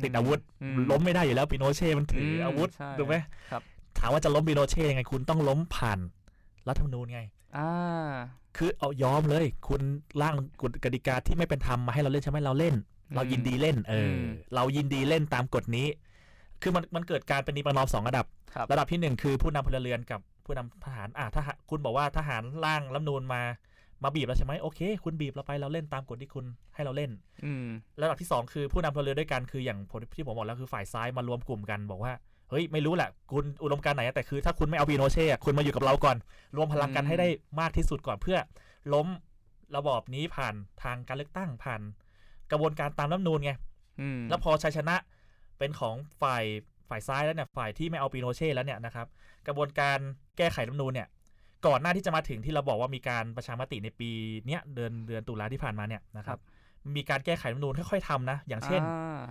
[0.03, 3.15] ติดอาวุธอืล้มไม่ได้อยู่แล้วปิโนเช่มันถืออมอาวุธใช่ถูกไหม
[3.51, 3.61] ครับ
[3.99, 5.99] ถามว่าจะล้มปิโนเช่ยังไงคุณต้องล้มผ่าน
[6.67, 7.21] รัฐธรรมนูญไง
[7.57, 7.69] อ่า
[8.57, 9.81] คือเอายอมเลย คุณ
[10.21, 12.75] ร่างกฎกติกาที่ไม่เป็นธรรมมาให้เราเล่นใช่ไหมเราเล่น
[13.15, 15.87] เรายินดีเล่น เอออมเรายินดีเล่นตามกฎนี้
[16.61, 23.41] คือมันมันเกิดการเป็นนิประนอมสองระดับครับระดับที่หนึ่งคือผู้นำพลเรือนกับ ผู้นำทหารอะถ้าหากคุณบอกว่าทหารร่างรัฐธรรมนูญมา
[24.03, 27.12] มาบีบเราใช่ไหมโอเค คุณบีบเราไปเราเล่นตามกฎที่คุณให้เราเล่น
[27.45, 27.65] อืม
[28.01, 32.13] ระดับที่สองคือผู้นำพลเรือนด้วยกันคืออย่างผมที่ผมบอกแล้วคือฝ่ายซ้ายมารวมกลุ่มกันบอกว่า
[32.49, 36.17] เฮ้ยไม่รู้แหละคุณอุดมการณ์ไหนอะแต่คือถ้าคุณไม่เอาปีโนเช่อะคุณมาอยู่กับเราก่อน
[36.55, 37.27] รวมพลังกันอืมให้ได้
[37.60, 38.38] มากที่สุดก่อนเพื่อ
[38.93, 39.07] ล้ม
[39.75, 41.81] ระบอบนี้ผ่านทางการเลือกตั้งผ่าน
[42.51, 43.51] กระบวนการตามรัฐธรรมนูญไง
[44.01, 44.95] อืมแล้วพอชัยชนะ
[45.57, 46.43] เป็นของฝ่าย
[46.89, 49.08] ฝ่ายซ้ายแล้วเนี่ยฝ่ายที่ไม่เอาปีโนเช่แล้วเนี่ยนะครับ
[49.47, 49.97] กระบวนการ
[50.38, 51.08] แก้ไขรัฐธรรมนูญเนี่ย
[51.65, 54.10] ก่อนหน้าที่จะมาถึงที่เราบอกว่ามีการประชามติในปี
[54.47, 56.39] เนี้ยเดือนเดือนตุลาที่ผ่านมาเนี่ยนะครับ
[56.95, 59.21] มีการแก้ไขรัฐธรรมนูญค่อยๆทำนะ อย่างเช่นอ่า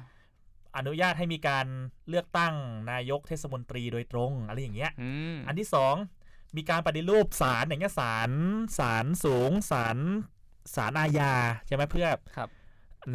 [0.77, 1.67] อนุญาตให้มีการ
[2.09, 2.55] เลือกตั้ง
[2.91, 5.95] นายกเทศมนตรีโดยตรงอะไรอย่างเงี้ยอืมอันที่สอง
[6.57, 8.31] มีการปฏิรูปศาลอย่างเงี้ยศาล
[8.79, 9.99] ศาลสูงศาล
[10.75, 11.33] ศาลอาญา
[11.67, 12.49] ใช่ไหมเพื่อครับ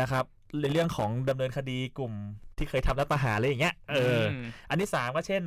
[0.02, 0.26] นะครับ
[0.62, 2.14] ในเรื่องของดำเนินคดีกลุ่ม
[2.58, 5.44] ที่เคยทำรัฐประหารอะไรอย่างเงี้ยเอออมอันที่สามก็เช่น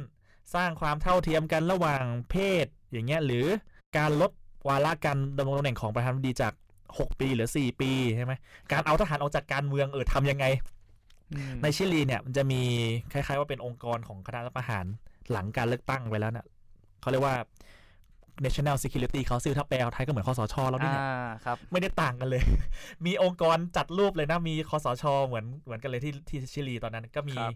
[0.54, 3.46] สร้างความเท่าเทียมกันระหว่างเพศอย่างเงี้ยหรือ
[3.98, 4.30] การลด
[4.68, 6.52] วาระการดำรงตำแหน่งของประธานาธิบดีจาก
[6.88, 8.32] 6 ปีหรือ 4 ปีใช่ไหม
[8.72, 10.46] การเอาทหารออกจากการเมืองเออทำยังไง
[11.32, 12.62] อืมในชิลีเนี่ยมันจะมี
[13.12, 14.84] คล้ายๆว่าเป็นองค์กรของคณะรัฐประหาร
[15.30, 16.46] หลังการเลือกตั้งไปแล้วเนี่ย
[17.00, 17.36] เขาเรียกว่า
[18.44, 21.02] National Security Council ถ้าแปลไทยก็เหมือนคอสชแล้วด้วยอ่าเนี่
[21.40, 22.42] ยครับไม่ได้ต่างกันเลย
[23.06, 27.52] มีองค์กรจัดรูปเลยนะ มีคอสชเหมือนเหมือนกันเลยที่ที่ชิลีตอนนั้นก็มีครับ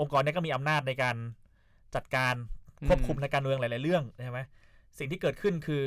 [0.00, 1.16] องค์กรเนี้ก็มีอำนาจในการ
[1.94, 2.34] จัดการ
[2.88, 4.40] ควบคุมในการเมืองหลาย ๆ เรื่องใช่ไหม
[4.98, 5.82] สิ่งที่เกิดขึ้นคือ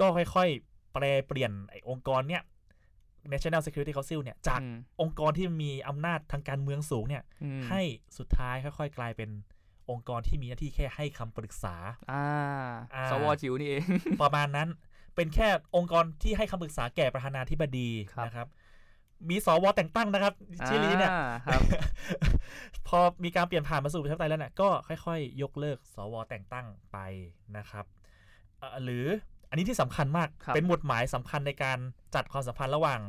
[0.00, 2.42] ก็ค่อย ๆ แปลเปลี่ยนไอ้องค์กรเนี้ย
[3.32, 7.80] National Security Council เนี่ยจากอืมองค์กรที่มีอำนาจทางการเมืองสูงเนี่ยอืมให้
[8.18, 9.30] สุดท้ายค่อย ๆ กลายเป็น
[9.90, 11.74] องค์กรที่มีหน้าที่แค่ให้คำปรึกษา
[12.12, 12.24] อ่า
[12.94, 13.82] อ่าสวจิ๋วนี่เอง
[14.22, 14.68] ประมาณนั้น
[15.16, 18.48] เป็นแค่องค์กรที่ให้คำปรึกษาแก่ประธานาธิบดีครับนะครับ
[19.30, 20.34] มีสวแต่งตั้งนะครับ
[20.66, 21.60] ชิลีเนี่ยอ่าครับ
[22.88, 26.98] พอมีการเปลี่ยนผ่านมาสู่ประชาธิปไตยแล้วเนี่ยก็ค่อยๆ ยกเลิก สวแต่งตั้งไป
[27.56, 27.84] นะครับ
[28.58, 29.06] เอ่อหรือ
[29.50, 31.78] อันนี้ที่สำคัญมากครับเป็นหมุดหมายสำคัญในการ
[32.14, 33.00] จัดความสัมพันธ์ระหว่าง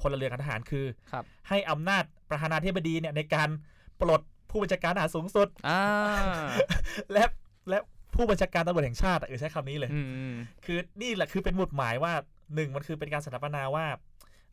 [0.00, 3.48] พลเรือนกับทหารคือครับให้อำนาจประธานาธิบดีเนี่ยในการ
[4.00, 5.80] ปลด ผู้บัญชาการทหารสูงสุดอ่า
[7.12, 7.24] และ
[7.70, 7.78] และ
[8.14, 10.34] ผู้บัญชาการตำรวจแห่งชาติอะเออใช้คำนี้เลยอืมอืม
[10.64, 12.12] คือนี่แหละคือเป็นหมุดหมายว่า
[12.54, 13.86] หนึ่งมันคือเป็นการสถาปนาว่า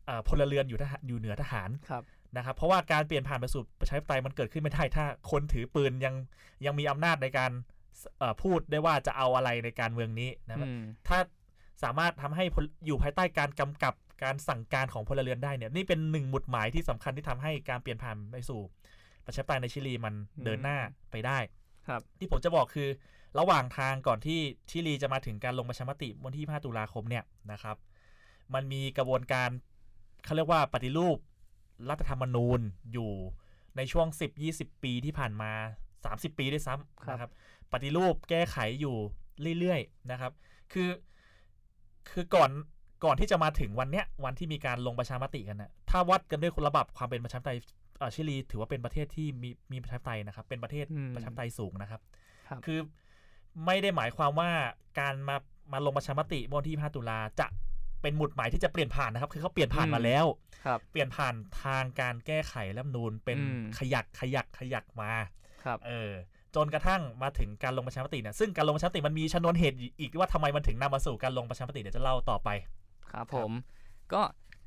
[0.06, 2.02] เอ่อพลเรือนอยู่ทหารอยู่เหนือทหารครับ
[2.36, 6.14] นะครับ เพราะว่าการเปลี่ยนผ่านไปสู่ประชาธิปไตยมันเกิดขึ้นไม่ได้ถ้าคนถือปืนยัง
[6.66, 7.52] ยังมีอำนาจในการ
[8.18, 11.18] เอ่อพูดได้ว่าจะเอาอะไรในการเมืองนี้นะครับอืมถ้า
[11.82, 18.60] สามารถทำให้พลอยู่ภายใต้การกำกับการสั่งการของพลเรือนได้เนี่ยนี่เป็นหนึ่งหมุดหมายที่สำคัญที่ทำให้การเปลี่ยนผ่านไปสู่
[19.26, 20.78] ประชาธิปไตยในชิลีมันเดินหน้า
[21.10, 21.38] ไปได้
[21.88, 22.88] ครับที่ผมจะบอกคือ
[23.38, 24.38] ระหว่างทางก่อนที่
[24.70, 27.76] ชิลีจะมาถึงการลงประชามติวันที่ 5 ตุลาคมเนี่ยนะครับ
[28.54, 29.48] มันมีกระบวนการ
[30.24, 31.16] เขาเรียกว่าปฏิรูป
[31.90, 32.60] รัฐธรรมนูญ
[32.92, 33.10] อยู่
[33.76, 34.06] ในช่วง
[34.46, 35.52] 10-20 ปีที่ผ่านมา
[35.94, 37.30] 30 ปีด้วยซ้ำนะครับ
[37.72, 38.96] ปฏิรูปแก้ไขอยู่
[39.58, 40.32] เรื่อยๆนะครับ
[40.72, 40.88] คือ
[42.10, 42.50] คือก่อน
[43.04, 47.79] ก่อนที่จะมาถึงวันเนี้ยวันที่มีการลงประชามติกันนะถ้าวัดกันด้วยระดับความเป็นประชาธิปไตยเอ่อ
[48.14, 52.00] ชิลีถือว่าเป็นประเทศที่มีมีประชาธิปไตยนะครับ เป็นประเทศอืมประชาธิปไตยสูงนะครับ
[52.48, 52.78] ครับ คือ
[53.66, 54.50] ไม่ได้หมายความว่า
[55.00, 55.36] การมา
[55.72, 57.46] มาลงประชามติเมื่อวันที่ 5 ตุลาจะ
[58.02, 60.26] เป็นหมุดหมายที่จะเปลี่ยนผ่านนะครับ คือเขาเปลี่ยนผ่านมาแล้ว
[60.64, 65.12] ครับเปลี่ยนผ่านทางการแก้ไขรัฐธรรมนูญเป็นอืมขยักขยักขยักมา
[65.64, 66.12] ครับ เออ
[66.56, 72.48] จนกระทั่งมาถึงการลงประชามติเนี่ยซึ่งการลงประชามติมันมีชนวนเหตุอีกว่าทำไมมันถึงนำมาสู่การลงประชามติเดี๋ยวจะเล่าต่อไป
[73.12, 73.50] ครับผม
[74.12, 74.22] ก็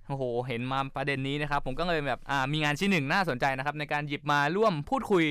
[0.07, 5.25] โอ้โห เห็นมาประเด็นนี้นะครับ ผมก็เลยแบบอ่ามีงานชิ้นหนึ่งน่าสนใจนะครับ ในการหยิบมาร่วมพูดคุย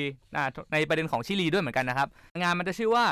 [0.72, 2.08] ในประเด็นของชิลีด้วยเหมือนกันนะครับ
[2.42, 3.04] งานมันจะชื่อว่า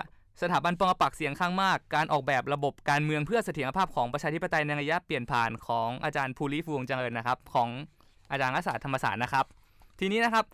[0.42, 7.68] สถาบันปองปักเสียงข้างมาก การออกแบบระบบการเมืองเพื่อเสถียรภาพของประชาธิปไตยในระยะเปลี่ยนผ่านของอาจารย์ภูริฟูวงเจริญนะครับ ของ
[8.30, 9.44] อาจารย์รัศาสตร์ธรรมศาสตร์นะครับ
[10.00, 10.44] ทีนี้นะครับ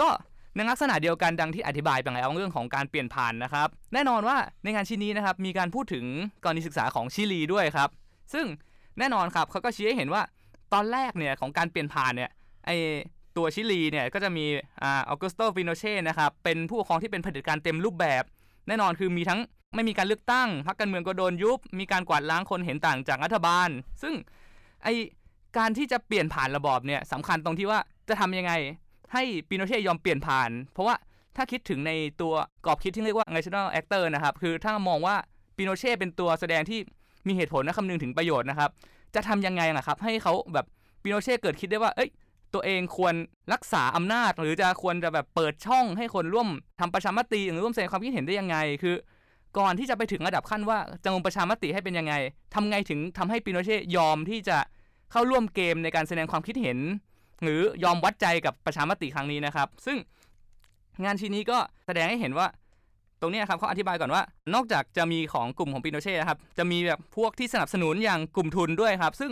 [0.00, 0.08] ก็
[0.56, 6.04] ในลักษณะเดียวกันดังที่อธิบายไปแล้วเรื่องของการเปลี่ยนผ่านนะครับ แน่นอนว่าในงานชิ้นนี้นะครับมีการพูดถึง
[6.44, 7.90] กรณีศึกษาของชิลีด้วยครับ
[8.34, 8.46] ซึ่ง
[8.98, 10.22] แน่นอนครับเขาก็ชี้ให้เห็นว่า
[10.72, 12.30] ตอนแรกเนี่ยของการเปลี่ยนผ่านเนี่ย
[12.66, 12.70] ไอ
[13.36, 14.44] ตัวชิลีเนี่ยก็จะมี
[14.82, 18.22] อ่าออกุสโตฟิโนเช่นะครับเป็นผู้ปกครองที่เป็นเผด็จการเต็มรูปแบบ
[18.68, 19.40] แน่นอนคือมีทั้ง
[19.74, 23.68] ไม่มีการเลือกตั้งพรรคการเมืองก็โดนยุบ มีการกวาดล้างคนเห็นต่างจากรัฐบาล
[24.02, 24.14] ซึ่ง
[24.82, 24.88] ไอ
[25.58, 28.52] การที่จะเปลี่ยนผ่านระบอบเนี่ยสำคัญตรงที่ว่าจะทำยังไง
[29.12, 30.96] ให้ปิโนเช่ยอมเปลี่ยนผ่าน เพราะว่า
[31.36, 35.16] ถ้าคิดถึงในตัวกรอบคิดที่เรียกว่า national actor นะครับคือถ้ามองว่า
[35.56, 36.80] ปิโนเช่เป็นตัวแสดงที่
[37.26, 38.70] มีเหตุผลและคำนึงถึงประโยชน์นะครับ
[39.14, 40.66] จะทำยังไงนะครับ ให้เขาแบบ
[41.02, 42.10] ปิโนเช่เกิดคิดได้ว่า เอ้ย
[42.54, 43.14] ตัวเองควร
[43.52, 46.48] รักษาอำนาจ หรือจะควรจะแบบเปิดช่องให้คนร่วม
[46.80, 48.94] ทำประชามติ หรือร่วมแสดงความคิดเห็นได้ยังไง คือ
[49.58, 52.14] ก่อนที่จะไปถึงระดับขั้นว่าจะลงประชามติให้เป็นยังไง
[52.54, 54.58] ทำไงถึงทำให้ปิโนเช่ยอมที่จะ
[55.12, 56.78] เข้าร่วมเกมในการแสดงความคิดเห็น
[57.42, 59.96] หรือยอมวัดใจกับประชามติครั้งนี้นะครับ ซึ่ง
[61.04, 62.46] งานชิ้นนี้ก็แสดงให้เห็นว่า
[63.24, 64.22] รงนี้ครับเขาอธิบายก่อนว่า
[64.54, 69.30] นอกจากจะมีของกลุ่มของปิโนเช่ครับจะมีแบบพวกที่สนับสนุนอย่างกลุ่มทุนด้วยครับ ซึ่ง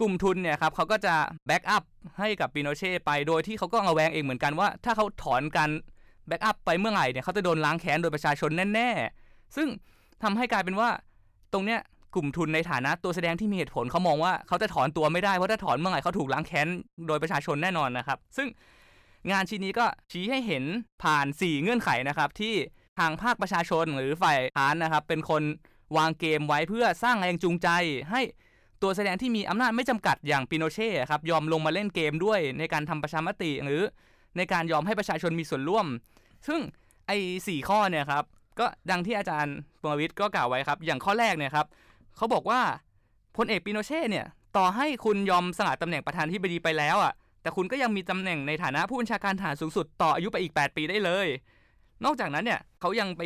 [0.00, 1.14] กลุ่มทุนเนี่ยครับเขาก็จะ
[1.46, 1.82] แบ็กอัพ
[2.18, 5.70] ให้กับปิโนเช่ไปโดยที่เขาก็ระแวงเองเหมือนกันว่า ถ้าเขาถอนการ
[6.28, 9.68] back up ไปเมื่อไหร่เนี่ยเขาจะโดนล้างแค้นโดยประชาชนแน่ๆ ซึ่ง
[10.22, 10.88] ทำให้กลายเป็นว่า
[11.52, 11.80] ตรงเนี้ย
[12.14, 16.68] กลุ่มทุนในฐานะตัวแสดงที่มีเหตุผลเขามองว่าเขาจะถอนตัวไม่ได้เพราะถ้าถอนเมื่อไหร่เขาถูกล้างแค้น
[17.06, 18.48] โดยประชาชนแน่นอนนะครับ ซึ่ง
[19.30, 20.64] งานชิ้นนี้ก็ชี้ให้เห็น
[21.02, 22.54] ผ่าน 4 เงื่อนไขนะครับที่
[22.98, 25.42] ทางภาคประชาชนหรือฝ่ายค้านนะครับ เป็นคน
[25.96, 27.68] วางเกมไว้เพื่อสร้างแรงจูงใจ
[28.10, 28.20] ให้
[28.82, 33.82] ตัวแสดงที่มีอำนาจไม่จำกัดอย่างปิโนเช่ครับยอมลงมาเล่นเกมด้วยในการทำประชามติหรือ
[34.36, 35.86] ในการยอมให้ประชาชนมีส่วนร่วม
[36.46, 36.60] ซึ่ง
[37.06, 38.24] ไอ้สี่ข้อเนี่ยครับ
[38.58, 41.66] ก็ดังที่อาจารย์ปวงวิทย์ก็กล่าวไว้ครับ อย่างข้อแรกเนี่ยครับ
[42.16, 42.60] เขาบอกว่า
[43.36, 51.26] พลเอกปิโนเช่เนี่ยต่อให้คุณยอมสละตำแหน่งประธานที่บดีไปแล้วอะแต่คุณก็ยังมีตำแหน่งในฐานะผู้บัญชาการทหารสูงสุดต่ออายุไปอีก 8 ปีได้เลย
[52.04, 53.22] นอกจากนั้นเนี่ยเขายังไป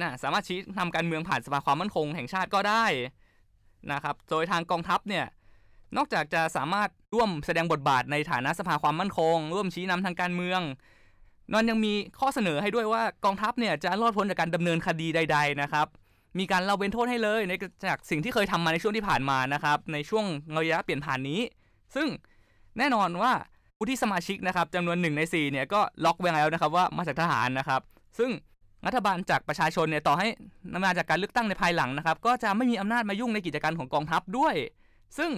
[0.00, 2.84] นะสามารถชี้นำการเมืองผ่านสภาความมั่นคงแห่งชาติก็ได้
[3.92, 5.24] นะครับ โดยทางกองทัพเนี่ย
[5.96, 10.60] นอกจากจะสามารถร่วมแสดงบทบาทในฐานะสภาความมั่นคง ร่วมชี้นำทางการเมือง
[11.52, 15.86] นอนยังมีข้อเสนอให้ด้วยว่ากองทัพเนี่ยจะรอดพ้นจากการดำเนินคดีใด ๆนะครับ
[16.38, 17.52] มีการเล่าเว้นโทษให้เลยใน
[17.88, 20.24] จากสิ่งที่เคยทำมาในช่วงที่ผ่านมานะครับ ในช่วง
[20.58, 21.40] ระยะเปลี่ยนผ่านนี้
[21.94, 22.08] ซึ่ง
[22.78, 23.32] แน่นอนว่า
[23.76, 27.80] ผู้ที่สมาชิกนะครับจำนวนหนึ่งใน4เนี่ยก็ล็อกไว้แล้วนะครับว่ามาจากทหารนะครับ
[28.18, 28.30] ซึ่ง
[28.86, 30.28] รัฐบาลจากประชาชนเนี่ยต่อให้
[30.84, 34.54] มาจากการเลือกตั้งในภายหลังนะครับ ก็จะไม่มีอำนาจมายุ่งในกิจการของกองทัพด้วย
[35.18, 35.30] ซึ่ง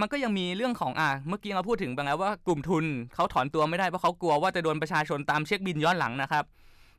[0.00, 6.44] มันก็ยังมีเรื่องของอ่าเมื่อกี้เราพูดถึงไปแล้วว่ากลุ่มทุนเขาถอนตัวไม่ได้เพราะเขากลัวว่าจะโดนประชาชนตามเช็คบินย้อนหลังนะครับ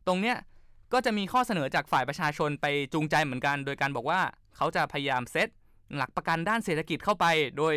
[0.07, 0.35] ตรงเนี้ย
[0.93, 4.19] ก็จะมีข้อเสนอจากฝ่ายประชาชนไปจูงใจเหมือนกัน โดยการบอกว่า
[4.55, 5.47] เขาจะพยายามเซต
[5.95, 7.25] หลักประกันด้านเศรษฐกิจเข้าไป
[7.57, 7.75] โดย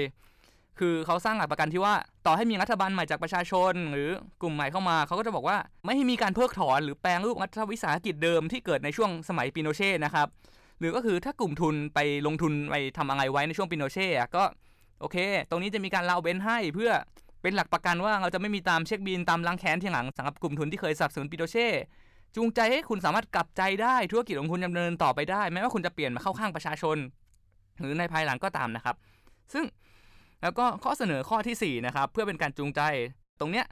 [0.81, 1.95] คือเขาสร้างหลักประกันที่ว่า
[2.27, 4.11] ต่อให้มีรัฐบาลใหม่จากประชาชน หรือ
[4.43, 10.27] กลุ่มใหม่เข้ามา เขาก็จะบอกว่าไม่ให้มีการเพิกถอนหรือแปลงรูปรัฐวิสาหกิจเดิมที่เกิดในช่วงสมัยปิโนเช่นะครับ
[10.79, 14.45] หรือก็คือถ้ากลุ่มทุนไปลงทุนไปทำอะไรไว้ในช่วงปิโนเช่ก็
[15.01, 15.17] โอเค
[15.51, 16.91] ตรงนี้จะมีการเล่าเบนให้เพื่อ
[17.43, 21.69] เป็นหลักประกันว่าเราจะไม่มีตามเช็คบินตามล้างแค้นที่หลังสำหรับกลุ่มทุนที่เคยสับสนุนปิโนเช่
[22.37, 26.97] จูงใจให้คุณสามารถกลับใจได้ธุรกิจของคุณดำเนินต่อไปได้แม้ว่าคุณจะเปลี่ยนมาเข้าข้างประชาชน
[27.81, 28.97] หรือในภายหลังก็ตามนะครับ
[29.53, 29.65] ซึ่ง
[30.43, 32.81] แล้วก็ข้อเสนอข้อที่4นะครับเพื่อเป็นการจูงใจ
[33.41, 33.67] ตรงเนี้ย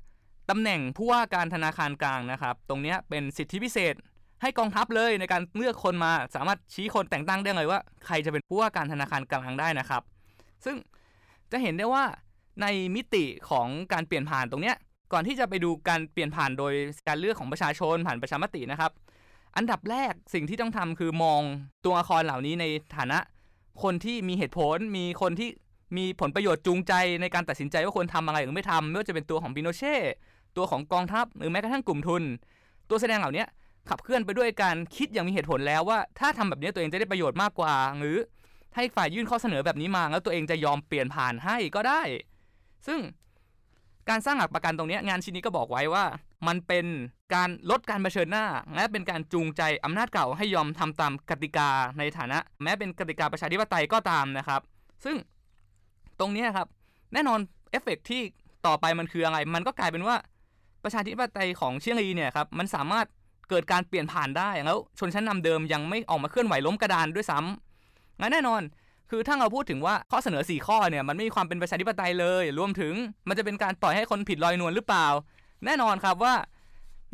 [0.50, 3.94] ตำแหน่งผู้ว่าการธนาคารกลางนะครับ ตรงเนี้ยเป็นสิทธิพิเศษ
[4.42, 10.02] ให้กองทัพเลยในการเลือกคนมาสามารถชี้คนแต่งตั้งได้เลยว่าใครจะเป็นผู้ว่าการธนาคารกลางได้นะครับ
[10.64, 10.76] ซึ่ง
[11.52, 12.04] จะเห็นได้ว่า
[12.62, 14.76] ในมิติของการเปลี่ยนผ่านตรงเนี้ย
[15.12, 16.72] ก่อนที่จะไปดูการเปลี่ยนผ่านโดย
[17.08, 18.92] การเลือกของประชาชนผ่านประชามตินะครับ
[19.56, 21.40] อันดับแรกสิ่งที่ต้องทำคือมอง
[21.84, 22.64] ตัวละครเหล่านี้ใน
[22.96, 23.18] ฐานะ
[23.82, 25.48] คนที่มีเหตุผลมีคนที่
[25.96, 29.94] มีผลประโยชน์จูงใจในการตัดสินใจว่าควรทำอะไรหรือไม่ทำไม่ว่าจะเป็นตัวของปิโนเช่
[30.56, 32.22] ตัวของกองทัพหรือแม้กระทั่งกลุ่มทุน
[32.88, 33.44] ตัวแสดงเหล่านี้
[33.88, 38.18] ขับเคลื่อนไปด้วยการคิดอย่างมีเหตุผลแล้วว่า ถ้าทำแบบนี้ตัวเองจะได้ประโยชน์มากกว่า หรือ
[38.76, 42.00] ให้ฝ่ายยื่นข้อเสนอแบบนี้มา แล้วตัวเองจะยอมเปลี่ยนผ่านให้ก็ได้
[42.86, 43.00] ซึ่ง
[44.08, 46.04] การสร้างหลักประกันตรงนี้งานชิ้นนี้ก็บอกไว้ว่า
[46.46, 46.86] มันเป็น
[47.34, 54.60] การลดการเผชิญหน้า และเป็นการจูงใจอำนาจเก่าให้ยอมทำตามกติกาในฐานะ แม้เป็นกติกาประชาธิปไตยก็ตามนะครับ
[55.04, 55.16] ซึ่ง
[56.20, 56.66] ตรงนี้ครับ
[57.12, 57.38] แน่นอน
[57.70, 58.22] เอฟเฟกที่
[58.66, 60.16] ต่อไปมันคืออะไร มันก็กลายเป็นว่า
[60.84, 63.06] ประชาธิปไตยของเชียงรีเนี่ยครับมันสามารถ
[63.50, 68.62] เกิดการเปลี่ยนผ่านได้แล้วชนชั้นนำเดิมยังไม่ออกมาเคลื่อนไหวล้มกระดานด้วยซ้ำงั้นแน่นอน
[69.10, 72.94] คือถ้าเราพูดถึงว่าข้อเสนอ 4 ข้อเนี่ยมันไม่มีความเป็นประชาธิปไตยเลย รวมถึง
[73.28, 75.06] มันจะเป็นการปล่อยให้คนผิดลอยนวลหรือเปล่า
[75.64, 76.34] แน่นอนครับว่า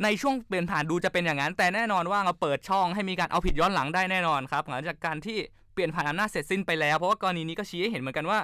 [0.02, 5.36] ในช่วงเปลี่ยนผ่านดูจะเป็นอย่างนั้น แต่แน่นอนว่าเราเปิดช่องให้มีการเอาผิดย้อนหลังได้แน่นอนครับหลังจากการที่
[5.74, 8.38] เปลี่ยนผ่านอำนาจเสร็จสิ้นไปแล้วเพราะว่ากรณีนี้ก็ชี้ให้เห็นเหมือนกันว่า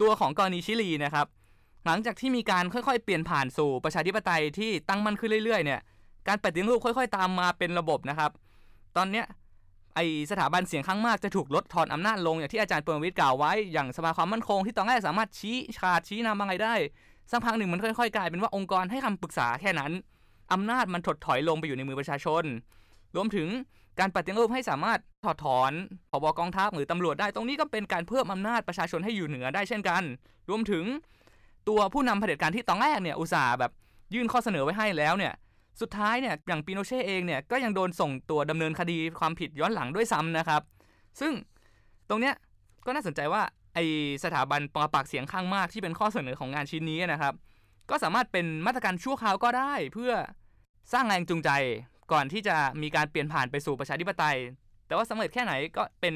[0.00, 1.26] ตัวของกรณีชิลีนะครับ
[1.86, 5.80] หลังจากที่มีการค่อยๆ เปลี่ยนผ่านสู่ประชาธิปไตยที่ตั้งมั่นขึ้นเรื่อยๆเนี่ย
[6.28, 8.30] การปฏิรูปค่อย ๆ ตามมาเป็นระบบนะครับ
[8.96, 9.26] ตอนเนี้ย
[9.94, 16.74] ไอสถาบันเสียงข้างมากจะถูกลดทอนอำนาจลงอย่างที่อาจารย์เปิร์วิทย์กล่าวไว้ อย่างสภาความมั่นคงที่ตอนแรกสามารถชี้ขาดชี้นำอะไรได้
[17.30, 19.92] สักพักหนึ่งมันค่อยๆ กลายเป็นว่าองค์กรให้คำปรึกษาแค่นั้น
[20.52, 22.44] อำนาจมันถดถอยลงไปอยู่ในมือประชาชน
[23.16, 23.48] รวมถึง
[23.98, 25.72] การปฏิรูปให้สามารถถอดถอน
[26.10, 30.02] ผบกองทัพหรือตำรวจได้ ตรงนี้ก็เป็นการเพิ่มอำนาจประชาชนให้อยู่เหนือได้เช่นกัน
[30.50, 30.84] รวมถึง
[31.68, 33.72] ตัวผู้นำเผด็จการที่ตอนแรกเนี่ยอุตส่าห์แบบ
[34.14, 35.32] ยื่นข้อเสนอไว้ให้แล้วเนี่ย
[35.80, 40.62] สุดท้ายเนี่ยอย่างปิโนเช่เองเนี่ยก็ยังโดนส่งตัวดำเนินคดีความผิดย้อนหลังด้วยซ้ำนะครับ
[41.20, 41.32] ซึ่ง
[42.08, 42.34] ตรงเนี้ย
[42.86, 43.42] ก็น่าสนใจว่า
[43.74, 43.78] ไอ
[44.24, 47.34] สถาบันปราปากเสียงข้างมากที่เป็นข้อเสนอของงานชิ้นนี้นะครับ
[47.90, 50.12] ก็สามารถเป็นมาตรการชั่วคราวก็ได้เพื่อ
[50.92, 51.50] สร้างแรงจูงใจ
[52.12, 54.36] ก่อนที่จะมีการเปลี่ยนผ่านไปสู่ประชาธิปไตย
[54.86, 56.14] แต่ว่าสำเร็จแค่ไหนก็เป็น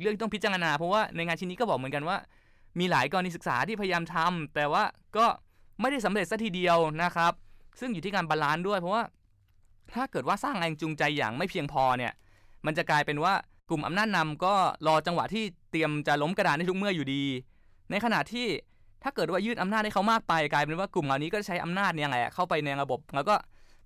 [0.00, 2.16] เรื่องที่ต้องพิจารณา เพราะว่าในงานชิ้นนี้ก็บอกเหมือนกันว่า
[2.78, 4.84] มีหลายกรณีศึกษาที่พยายามทำแต่ว่า
[5.16, 5.26] ก็
[5.80, 7.32] ไม่ได้สำเร็จซะทีเดียวนะครับ
[7.80, 9.02] ซึ่งอยู่ที่การ balance ด้วย เพราะว่า
[9.94, 12.12] ถ้าเกิดว่าสร้างแรงจูงใจอย่างไม่เพียงพอเนี่ย
[12.66, 13.34] มันจะกลายเป็นว่า
[13.68, 14.54] กลุ่มอำนาจนำก็
[14.86, 17.24] รอจังหวะที่เตรียมจะล้มกระดานในทุกเมื่ออยู่ดี
[17.90, 18.46] ในขณะที่
[19.02, 23.34] ถ้าเกิดว่ายืดอำนาจให้เขามากไป กลายเป็นว่ากลุ่มเหล่านี้ก็ใช้อำนาจเนี่ยแหละเข้าไปในระบบ แล้วก็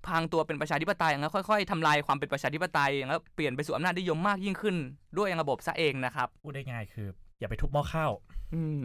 [0.06, 4.76] พังตัวเป็นประชาธิปไตยแล้วค่อยๆทำลายความเป็นประชาธิปไตยแล้วเปลี่ยนไปสู่อำนาจนิยมมากยิ่งขึ้น
[5.18, 7.08] ด้วยระบบซะเองนะครับพูดได้ง่ายคือ
[7.38, 8.12] อย่าไปทุบหม้อข้าว
[8.54, 8.84] อืม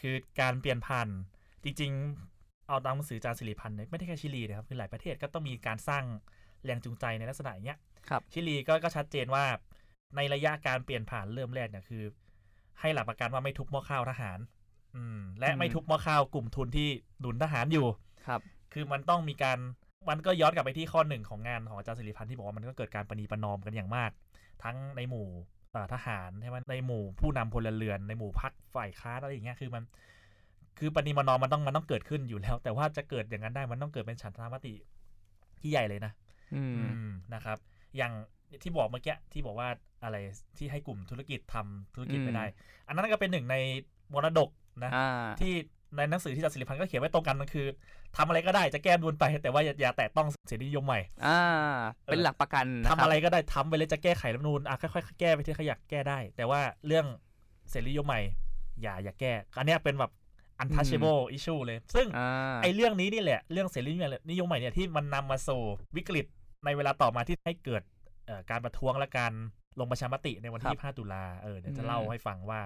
[0.00, 1.08] คือการเปลี่ยนผ่าน
[1.64, 1.90] จริง
[2.30, 6.04] ๆ เอาตามหนังสือจารย์สิริพันธ์เนี่ยไม่ได้แค่ชิลีนะครับคือหลายประเทศก็ต้องมีการสร้าง
[6.64, 9.44] แรงจูงใจในลักษณะอย่างเงี้ยครับชิลีก็ก็ชัดเจนว่า
[10.16, 12.02] ในระยะการเปลี่ยนผ่านเริ่มแรกเนี่ยคือ
[12.80, 14.38] ให้หลักประกันว่าไม่ทุบหม้อข้าวทหาร
[14.96, 16.88] อืม และไม่ทุบหม้อข้าวกลุ่มทุนที่
[17.20, 17.86] หนุนทหารอยู่
[18.26, 18.40] ครับ
[18.72, 19.58] คือมันต้องมีการ
[20.08, 24.10] มันก็ย้อนกลับไปที่ข้อหนึ่งของงานของอาจารย์สิริพันธ์ที่บอกว่ามันก็เกิดการประนีประนอมกันอย่างมาก
[24.62, 25.26] ทั้งในหมู่
[25.72, 29.82] เอ่อทหารใช่ไหมในหมู่ผู้นำพลเรือนในหมู่พรรคฝ่ายค้านอะไรอย่างเงี้ยคือมัน
[30.78, 34.74] คือประนีประนอมมันต้องมันต้องเกิดขึ้นอยู่แล้ว แต่ว่าจะเกิดอย่างนั้นได้มันต้องเกิดเป็นฉันทามติ
[35.60, 36.12] ที่ใหญ่เลยนะ
[36.54, 37.58] อืมอืมนะครับ
[37.96, 38.12] อย่าง
[38.62, 39.68] ที่บอกเมื่อกี้ที่บอกว่า
[40.04, 40.16] อะไร
[40.56, 42.44] ที่ให้กลุ่มธุรกิจทำธุรกิจอืมไม่ได้
[42.86, 43.56] อันนั้นก็เป็นหนึ่งใน
[44.12, 44.50] มรดก
[44.84, 45.52] นะอ่าที่
[45.96, 47.66] ในหนังสือที่อาจารย์สิริพันธ์ก็เขียนไว้ตรงกันมันคือ
[48.16, 51.38] ทำอะไรก็ได้จะแก้ดูนไป แต่ว่าอย่าอย่าแตะต้องเสรีนิยมใหม่ อ่า
[52.04, 57.06] เป็นหลักประกันนทำคบอะไรก็ได้ทำไปเลยจะแก้ไขรัฐธรรมนูญอะค่อยๆแก้ไปที่เขาอยากแก้ได้ แต่ว่าเรื่อง
[57.70, 58.20] เสรีนิยมใหม่
[58.82, 60.12] อย่าอย่าแก้อันเนี้ยเป็นแบบ
[60.62, 63.90] untouchable issue เลย ซึ่งอ่าไอ้เรื่องนี้นี่แหละ เรื่องเสรี
[64.30, 65.62] นิยมใหม่เนี่ยที่มันนำมาสู่
[65.96, 66.26] วิกฤต
[66.64, 67.82] ในเวลาต่อมาที่ให้เกิด
[68.26, 69.32] เอ่อการประท้วงและการ
[69.80, 72.60] ลงประชามติในวันที่25ตุลาเออเดี๋ยวจะเล่าให้ฟังว่า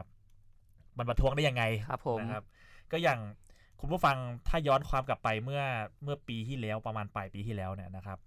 [0.98, 2.44] มันประท้วงได้ยังไงครับผมนะครับ
[2.92, 3.20] ก็อย่าง
[3.80, 4.16] คุณผู้ฟัง
[4.48, 5.62] ถ้าย้อนความกลับไปเมื่อ
[6.02, 8.18] เมื่อปีที่แล้วประมาณปลายปีที่แล้วเนี่ยนะครับ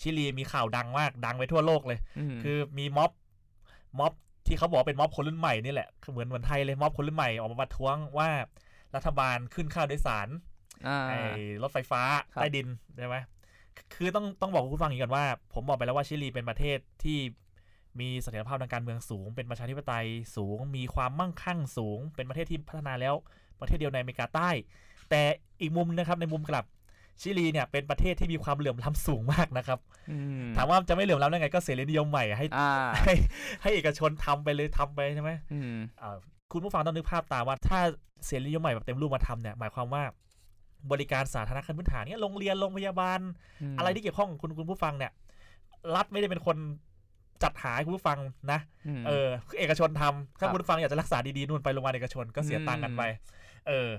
[0.00, 1.98] ชิลีมีข่าวดังมากดังไปทั่วโลกเลย
[2.36, 3.10] มคือมีม็อบ
[3.98, 4.12] ม็อบ
[4.46, 8.28] ที่เขาบอกเป็นม็อบคนรุ่นใหม่นี่แหละคือเหมือนเหมือนไทยเลยม็อบคนรุ่นใหม่ออกมาประท้วงว่า
[8.94, 10.28] รัฐบาลขึ้นค่าโดยสาร
[10.86, 11.18] อ่าไอ้
[11.62, 12.02] รถไฟฟ้า
[12.34, 13.16] ครับใต้ดินใช่ไหม
[13.94, 17.18] คือต้องต้องบอกคุณผู้ฟังอย่างนี้ก่อนว่า ผมบอกไปแล้วว่าชิลีเป็นประเทศที่
[18.00, 20.06] มีเสถียรภาพทางการเมืองสูง เป็นประชาธิปไตย
[20.36, 23.14] สูง มีความมั่งคั่งสูง เป็นประเทศที่พัฒนาแล้ว
[23.60, 24.50] ประเทศเดียวในอเมริกาใต้
[25.10, 25.20] แต่
[25.60, 26.64] อีกมุมนะครับในมุมกลับ
[27.20, 29.78] ชิลีเนี่ยเป็นประเทศที่มีความเหลื่อมล้ำสูงมากนะครับ
[30.10, 32.70] อืมถามว่าจะไม่เหลื่อมล้ำได้ไงก็เสรีนิยมใหม่ให้อ่า
[33.04, 33.14] ให้
[33.62, 36.16] ให้เอกชนทำไปเลยทำไปใช่ไหมอืมอ่า
[36.52, 37.80] คุณผู้ฟังต้องนึกภาพตามว่าถ้า
[38.26, 40.02] เสรีนิยมใหม่แบบเต็มรูปมาทำเนี่ยหมายความว่า
[40.92, 43.20] บริการสาธารณขั้นพื้นฐานเนี่ยโรงเรียนโรงพยาบาล
[43.72, 45.12] มอะไรที่เกี่ยวข้องกับคุณคุณผู้ฟังเนี่ย
[45.96, 46.56] รัฐไม่ได้เป็นคน
[47.42, 48.18] จัดหาให้คุณผู้ฟัง
[48.52, 48.60] นะ
[49.00, 53.02] มเออคือเอกชนทำถ้าครับคุณผู้ฟังอยากจะรักษาดีๆนู่นไปโรงพยาบาลเอกชนก็เสียตังค์กันไป
[53.68, 53.90] เออ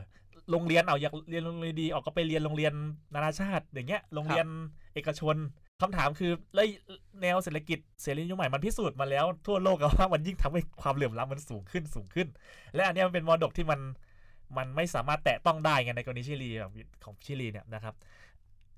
[0.51, 2.73] โรงเรียนเอาอยากเรียนโรงเรียนดีออกก็ไปเรียนโรงเรียน
[3.13, 4.47] นานาชาติ อย่างเงี้ยโรงเรียน
[4.93, 5.35] เอกชน
[5.81, 6.65] คำถามคือแล้ว
[7.21, 12.27] แนวเศรษฐกิจเสรีนิยมใหม่มันพิสูจน์มาแล้วทั่วโลกอะว่ามันยิ่งทำให้ความเหลื่อมล้ำมันสูงขึ้นสูงขึ้น
[12.75, 13.79] และอันเนี้ยมันเป็นมรดกที่มัน
[14.57, 16.71] มันไม่สามารถแตะต้องได้ไงในกรณีชิลีแบบ
[17.05, 17.93] ของชิลีเนี่ยนะครับ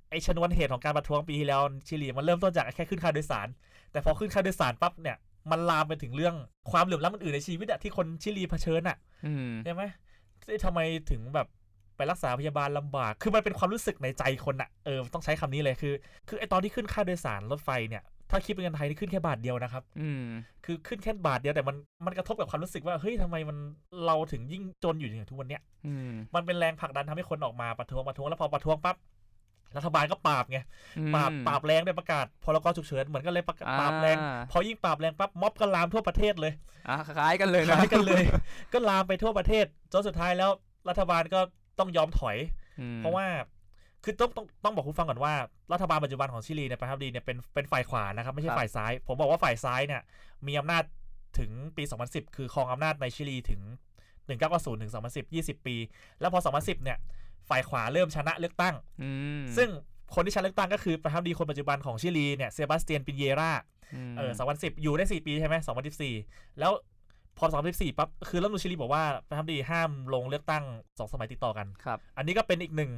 [0.09, 3.47] ไอชนวนเหตุของการประท้วงปีที่แล้วชิลีมันเริ่มต้นจากแค่ขึ้นค่าโดยสาร
[3.91, 5.17] แต่พอขึ้นค่าโดยสารปั๊บเนี่ย
[5.51, 6.35] มันลามไปถึงเรื่อง
[6.71, 9.81] ความเหลื่อมล้ำอื่นๆในชีวิตอะที่คนชิลีเผชิญอะอืมใช่ไหม
[10.45, 10.79] ที่ทำไม
[11.11, 11.47] ถึงแบบ
[11.97, 15.93] ไปรักษาพยาบาลลำบาก คือมันเป็นความรู้สึกในใจคนอะเออ ต้องใช้คำนี้เลยคือ
[16.29, 20.23] คือไอตอนที่ขึ้นค่าโดยสารรถไฟเนี่ย ถ้าคิดเป็นเงินไทยนี่ขึ้นแค่บาทเดียวนะครับ อืม
[20.65, 21.75] คือขึ้นแค่บาทเดียวแต่มัน
[22.05, 23.57] มันกระทบกับความรู้สึกว่า เฮ้ยทำไมมัน
[24.05, 28.95] เราถึงยิ่งจนอยู่อย่างทุกวันเนี้ย อืม มันเป็นแรงผลักดันทำให้คนออกมาประท้วงประท้วงแล้วพอประท้วงปั๊บ
[29.77, 30.59] รัฐบาลก็ปราบไง
[31.15, 36.53] ปราบปราบแรงด้วยประกาศพรกฉุกเฉินเหมือนกันเลยประกาศปราบแรงอ่าพอยิ่งปราบแรงปั๊บม็อบก็ลามทั่วประเทศเลย
[36.89, 38.23] อะคล้ายกันเลยนะคล้ายกันเลย
[38.73, 40.49] ก็ลามไปทั่วประเทศจนสุดท้ายแล้ว
[40.89, 41.39] รัฐบาลก็
[41.79, 42.37] ต้องยอมถอย
[42.79, 43.25] อืมเพราะว่า
[44.03, 45.33] คือต้องต้องต้องบอกคุณฟังก่อนว่า
[45.73, 50.01] รัฐบาลปัจจุบันของชิลีเนี่ยประธานาธิบดีเนี่ยเป็นเป็นฝ่ายขวานะครับไม่ใช่ฝ่ายซ้าย ผมบอกว่าฝ่ายซ้ายเนี่ย
[50.47, 50.83] มีอำนาจ
[51.39, 53.61] ถึงปี 2010 คือครองอำนาจในชิลีถึง
[54.27, 55.75] 1990ถึง2010 20 ปี
[56.19, 56.97] แล้วพอ 2010 เนี่ย
[57.49, 59.09] ฝ่ายขวาเริ่มชนะเลือกตั้งอื
[59.41, 59.69] มซึ่ง
[60.15, 63.61] คนที่ชนะเลือกตั้งก็คือประธานาธิบดีคนปัจจุบันของชิลีเนี่ยเซบาสเตียนปินเยราม
[64.17, 65.55] เออ2010อยู่ได้4ปีใช่ไหม
[66.07, 66.71] 2014แล้ว
[67.37, 72.91] พอ2014ปั๊บคือรัฐมนตรีชิลีบอกว่าประธานาธิบดีห้ามลงเลือกตั้ง2สมัยติดต่อกันครับอันนี้ก็เป็นอีกหนึ่ง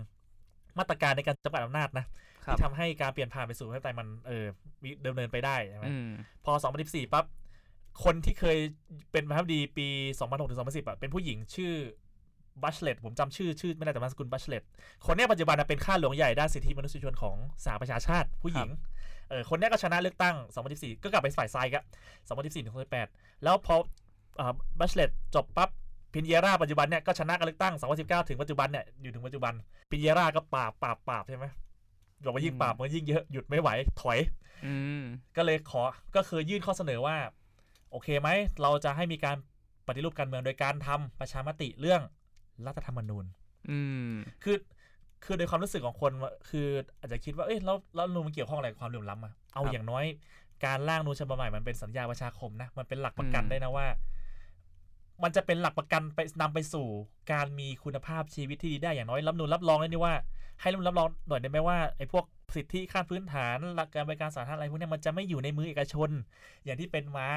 [0.79, 2.05] มาตรการในการจำกัดอำนาจนะ
[2.45, 4.45] ครับที่ทำให้การเปลี่ยนผ่านไปสู่ประชาธิปไตยมันเออ
[4.83, 6.09] วิดำเนินไปได้ใช่ไหมอืม
[6.45, 6.51] พอ
[6.83, 7.25] 2014ปั๊บ
[8.03, 8.57] คนที่เคย
[9.11, 9.87] เป็นประธานาธิบดีปี
[10.19, 11.73] 2006ถึง2010อะเป็นผู้หญิงชื่อ
[12.63, 14.63] บัชเลตผมจำชื่อชื่อไม่ได้แต่นามสกุลบัชเลต
[15.05, 18.69] คนเนี้ยปัจจุบันนะเป็นข้าหลวงใหญ่ด้านสิทธิมนุษยชนของสหประชาชาติผู้หญิง
[19.29, 20.35] เออคนเนี้ยก็ชนะเลือกตั้ง
[20.69, 21.79] 2014 ก็กลับไปฝ่ายซ้ายก็
[22.27, 22.73] 2014ถึง
[23.07, 23.75] 2018 แล้วพอ
[24.79, 25.69] บัชเลตจบปั๊บ
[26.13, 29.53] พินเยราปัจจุบันเนี่ยก็ชนะการเลือกตั้ง 2019 ถึงปัจจุบันเนี่ยอยู่ถึงปัจจุบัน
[29.91, 31.45] พินเยราก็ปราบปราบปราบใช่ไหม
[32.25, 33.69] บอกว่ายิ่งปราบมันยิ่งเยอะหยุดไม่ไหว
[34.01, 34.19] ถอย
[34.65, 35.03] อืม
[35.37, 35.81] ก็เลยขอ
[36.15, 37.15] ก็คือยื่นข้อเสนอว่า
[37.91, 38.29] โอเคไหม
[38.61, 39.37] เราจะให้มีการ
[39.87, 42.01] ปฏิรูปการเมืองโดยการทำประชามติเรื่อง
[42.67, 43.25] รัฐธรรมนูญ
[43.69, 43.79] อื
[44.09, 44.11] ม
[44.43, 44.57] คือ
[45.23, 46.67] คือโดยความรู้สึกของคนว่าคือ
[46.99, 50.05] อาจจะคิดว่าเอ้ยแล้วแล้วรัฐธรรมนูญมันเกี่ยวข้องอะไรกับความเหลื่อมล้ำอะเอาครับอย่างน้อย
[50.65, 53.87] การร่างนูญฉบับใหม่มันเป็นสัญญาประชาคมนะมันเป็นหลักประกันอืมได้นะว่า
[55.23, 56.87] มันจะเป็นหลักประกันไปนำไปสู่
[57.31, 60.13] การมีคุณภาพชีวิตที่ดีได้อย่างน้อยรัฐธรรมนูญรับรองได้นี่ว่า
[60.61, 62.25] ให้รัฐธรรมนูญรับรองหน่อยได้ไหมว่าไอ้พวก
[62.55, 66.09] สิทธิขั้นพื้นฐานหลักการบริการสาธารณะอะไรพวกเนี้ยมันจะไม่อยู่ในมือเอกชน
[66.63, 67.29] อย่างที่เป็นมา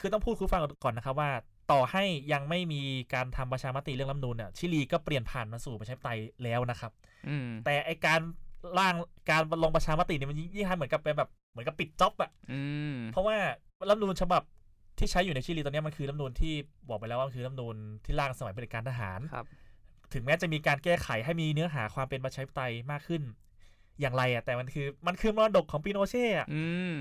[0.00, 1.30] คือต้องพูดคุณฟังก่อนนะครับว่า
[1.72, 2.82] ต่อให้ยังไม่มี
[3.14, 6.92] การทำประชามติเรื่องรัฐธรรมนูญเนี่ยชิลีก็เปลี่ยนผ่านมาสู่ประชาธิปไตยแล้วนะครับ
[7.28, 8.20] อืมแต่ไอการ
[8.78, 8.94] ร่าง
[9.30, 12.60] การลงประชามติเนี่ยมันยิ่งทำเหมือนกับเป็นแบบเหมือนกับปิดจ็อบอะอื
[12.92, 13.36] มเพราะว่า
[13.88, 14.42] รัฐธรรมนูญฉบับ
[14.98, 16.54] ที่ใช้อยู่ในชิลีตอนเนี้ยมันคือรัฐธรรมนูญที่
[16.88, 19.46] บอกไปแล้วว่ามันคือรัฐธรรมนูญที่ร่างสมัยเผด็จการทหารครับ
[20.12, 23.22] ถึงแม้จะมีการแก้ไขให้มีเนื้อหาความเป็นประชาธิปไตยมากขึ้น
[24.00, 26.94] อย่างไรอะแต่มันคือมันคือมรดกของปิโนเช่อะอืม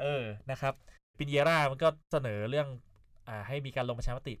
[0.00, 0.74] เออนะครับ
[1.18, 2.95] ปินเยรามันก็เสนอเรื่องอ่า
[3.46, 4.34] ให้มีการลงประชามติ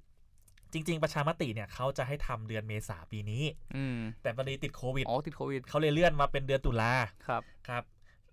[0.72, 3.42] จริง ๆ ประชามติเนี่ยเขาจะให้ทำเดือนเมษาปีนี้
[3.76, 6.92] อืมแต่พอดีติดโควิดอ๋อติดโควิดเขาเลยเลื่อนมาเป็นเดือนตุลา
[7.28, 7.82] ครับครับ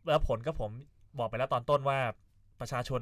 [0.09, 0.71] แล้วผลก็ผม
[1.19, 1.99] บอกไปแล้วตอนต้นว่า
[2.59, 3.01] ประชาชน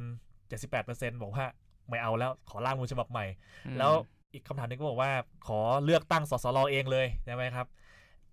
[0.60, 1.45] 78%บอกว่า
[1.89, 3.26] ไม่เอาแล้วขอร่างนูญฉบับใหม่
[3.66, 3.91] อืมแล้ว
[4.34, 5.12] อีกคำถามหนึงก็บอกว่า
[5.47, 7.68] ขอเลือกตั้งสสรเองเลยใช่ไหมครับ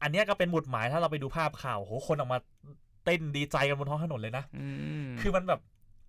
[0.03, 2.39] อันเนี้ยก็เป็นหมุดหมายถ้าเราไปดูภาพข่าวโหคนออกมา
[3.05, 4.69] เต้นดีใจกันบนท้องถนนเลยนะอื
[5.05, 5.61] มคือมันแบบ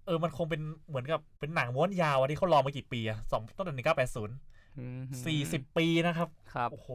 [0.10, 4.36] เออมันคงเป็นเหมือนกับเป็นหนังม้วนยาวอะที่เขารอมากี่ปีอะสองตั้งแต่หนึ่งเก้าแปดศูนย์
[4.78, 6.90] อืมสี่สิบปีนะครับครับโอ้โห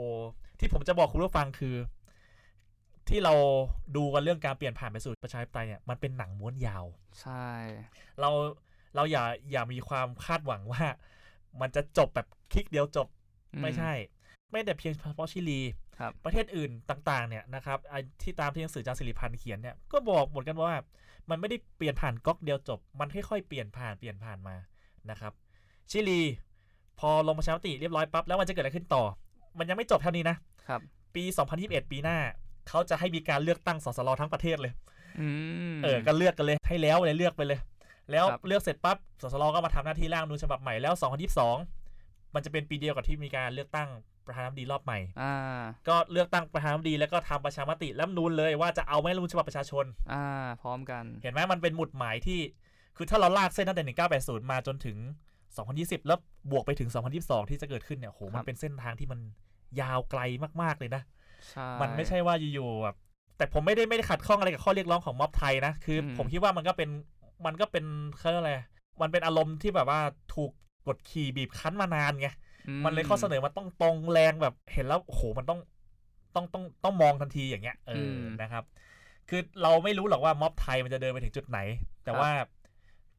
[0.58, 1.76] ที่ผมจะบอกคุณผู้ฟังคือ
[3.08, 3.34] ที่เรา
[3.96, 6.84] ดูกันเรื่องการเปลี่ยนผ่านไปสู่ประชาธิปไตยเนี่ยมันเป็นหนังม้วนยาว
[7.20, 7.46] ใช่
[8.20, 8.30] เรา
[8.94, 10.84] เราอย่าอย่ามีความคาดหวังว่า
[11.60, 13.08] มันจะจบแบบคลิกเดียวจบ
[13.54, 13.92] อืไม่ใช่
[14.50, 15.60] ไม่แต่เพียงเฉพาะชิลี
[15.98, 20.74] ครับประเทศอื่นต่าง ๆ เนี่ยนะครับไอ้ที่ตามที่หนังสือจารย์สิริพันธ์เขียนเนี่ยก็บอกหมดกันว่า
[21.30, 24.54] มันไม่ได้เปลี่ยนผ่านก๊อกเดียวจบ มันค่อยๆเปลี่ยนผ่านเปลี่ยนผ่านมา
[25.10, 25.32] นะครับ
[25.90, 26.20] ชิลี
[27.00, 29.02] พอลงประชามติเรียบร้อยปั๊บแล้วมันจะเกิดอะไรขึ้นต่อ
[29.58, 30.36] มันยังไม่จบเท่านี้นะ
[30.68, 30.80] ครับ
[31.14, 31.24] ปี
[31.56, 32.18] 2021 ปีหน้า
[32.68, 34.72] เขาจะให้มีการเลือกตั้งสสรทั้งประเทศเลย
[35.20, 35.28] อื
[35.74, 37.58] มเออก็เลือกกันเลยให้แล้วเลยเลือกไปเลย
[38.10, 40.94] แล้วครับเลือกเสร็จปั๊บสสรก็มาทำหน้าที่ร่างนูญฉบับใหม่แล้ว
[41.64, 43.88] 2022 มันจะเป็นปีเดียวกับที่มีการเลือกตั้ง
[44.26, 50.26] ประธานาธิบดีรอบใหม่อ่าก็เลือกตั้งประธานาธิบดีแล้วก็ทำประชามติรัฐธรรมนูนเลยว่าจะเอาไหมรัฐธรรมนูญฉบับประชาชน อ่า
[50.62, 52.40] พร้อมกัน เห็นไหมมันเป็นหมุดหมายที่
[52.96, 53.84] คือถ้าเราลากเส้นตั้งแต่
[54.40, 54.96] 1980 มาจนถึง
[55.52, 56.18] 2020 แล้ว
[56.50, 59.20] บวกไปถึง 2022 ที่จะเกิดขึ้นเนี่ยโหคมัรันบเป็นเส้นทางที่มัน
[59.80, 60.20] ยาวไกล
[60.62, 61.02] มากๆเลยนะ
[61.50, 62.96] ใช่มันไม่ใช่ว่าอยู่ๆแบบ
[63.36, 66.90] แต่ผมไม่ได้ไม่ได้ขัดข้องอะไรกับข้อเรียกร้องของม็อบไทยนะคืออมผมคิดว่ามันก็เป็น
[67.46, 67.84] มันก็เป็น
[68.18, 68.54] เขาเรียกอะไร
[69.02, 70.00] มันเป็นอารมณ์ที่แบบว่า
[70.34, 70.50] ถูก
[70.86, 72.43] กดขี่บีบคั้นมานานไงอื
[72.84, 75.60] มันเลยข้อเสนอมันต้องตรงแรงแบบเห็นแล้วโอ้โหมันต้อง
[76.34, 78.64] ต้องต้องต้องมองทันทีอย่างเงี้ยเอออมนะครับ
[79.28, 81.58] คือเราไม่รู้หรอกว่าม็อบไทยมันจะเดินไปถึงจุดไหน
[82.04, 82.30] แต่ครับว่า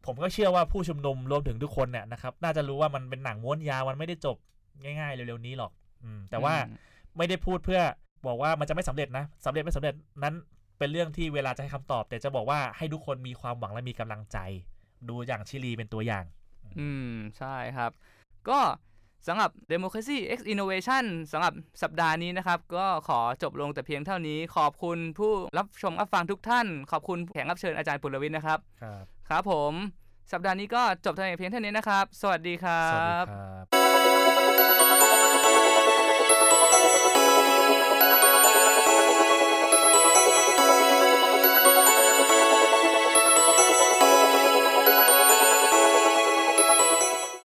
[0.05, 4.37] ผมก็เชื่อว่าผู้ชุมนุมรวมถึงทุกคนเนี่ยนะครับ น่าจะรู้ว่ามันเป็นหนังม้วนยาวมันไม่ได้จบ
[4.83, 5.71] ง่ายๆเร็วๆนี้หรอก
[6.03, 6.77] อืม แต่ว่าอืม
[7.17, 7.81] ไม่ได้พูดเพื่อ
[8.27, 10.35] บอกว่ามันจะไม่สำเร็จนะสำเร็จไม่สำเร็จนั้น
[10.77, 14.37] เป็นเรื่องที่เวลาจะให้คำตอบ แต่จะบอกว่าให้ทุกคนมีความหวังและมีกำลังใจ
[15.09, 16.25] ดูอย่างชิลีเป็นตัวอย่าง
[16.79, 17.91] อืมใช่ครับ
[18.49, 18.59] ก็
[19.27, 29.73] สำหรับ Democracy X Innovation สำหรับสัปดาห์นี้นะครับ ก็ขอจบลงแต่เพียงเท่านี้ ขอบคุณผู้รับชมรับฟังทุกท่าน ขอบคุณแขกรับเชิญอาจารย์ปุรวิทย์นะครับ ครับ ครับผม
[30.31, 34.84] สัปดาห์นี้ก็จบเพียงเท่านี้นะครับ สวัสดีครัสวัสดีบครับ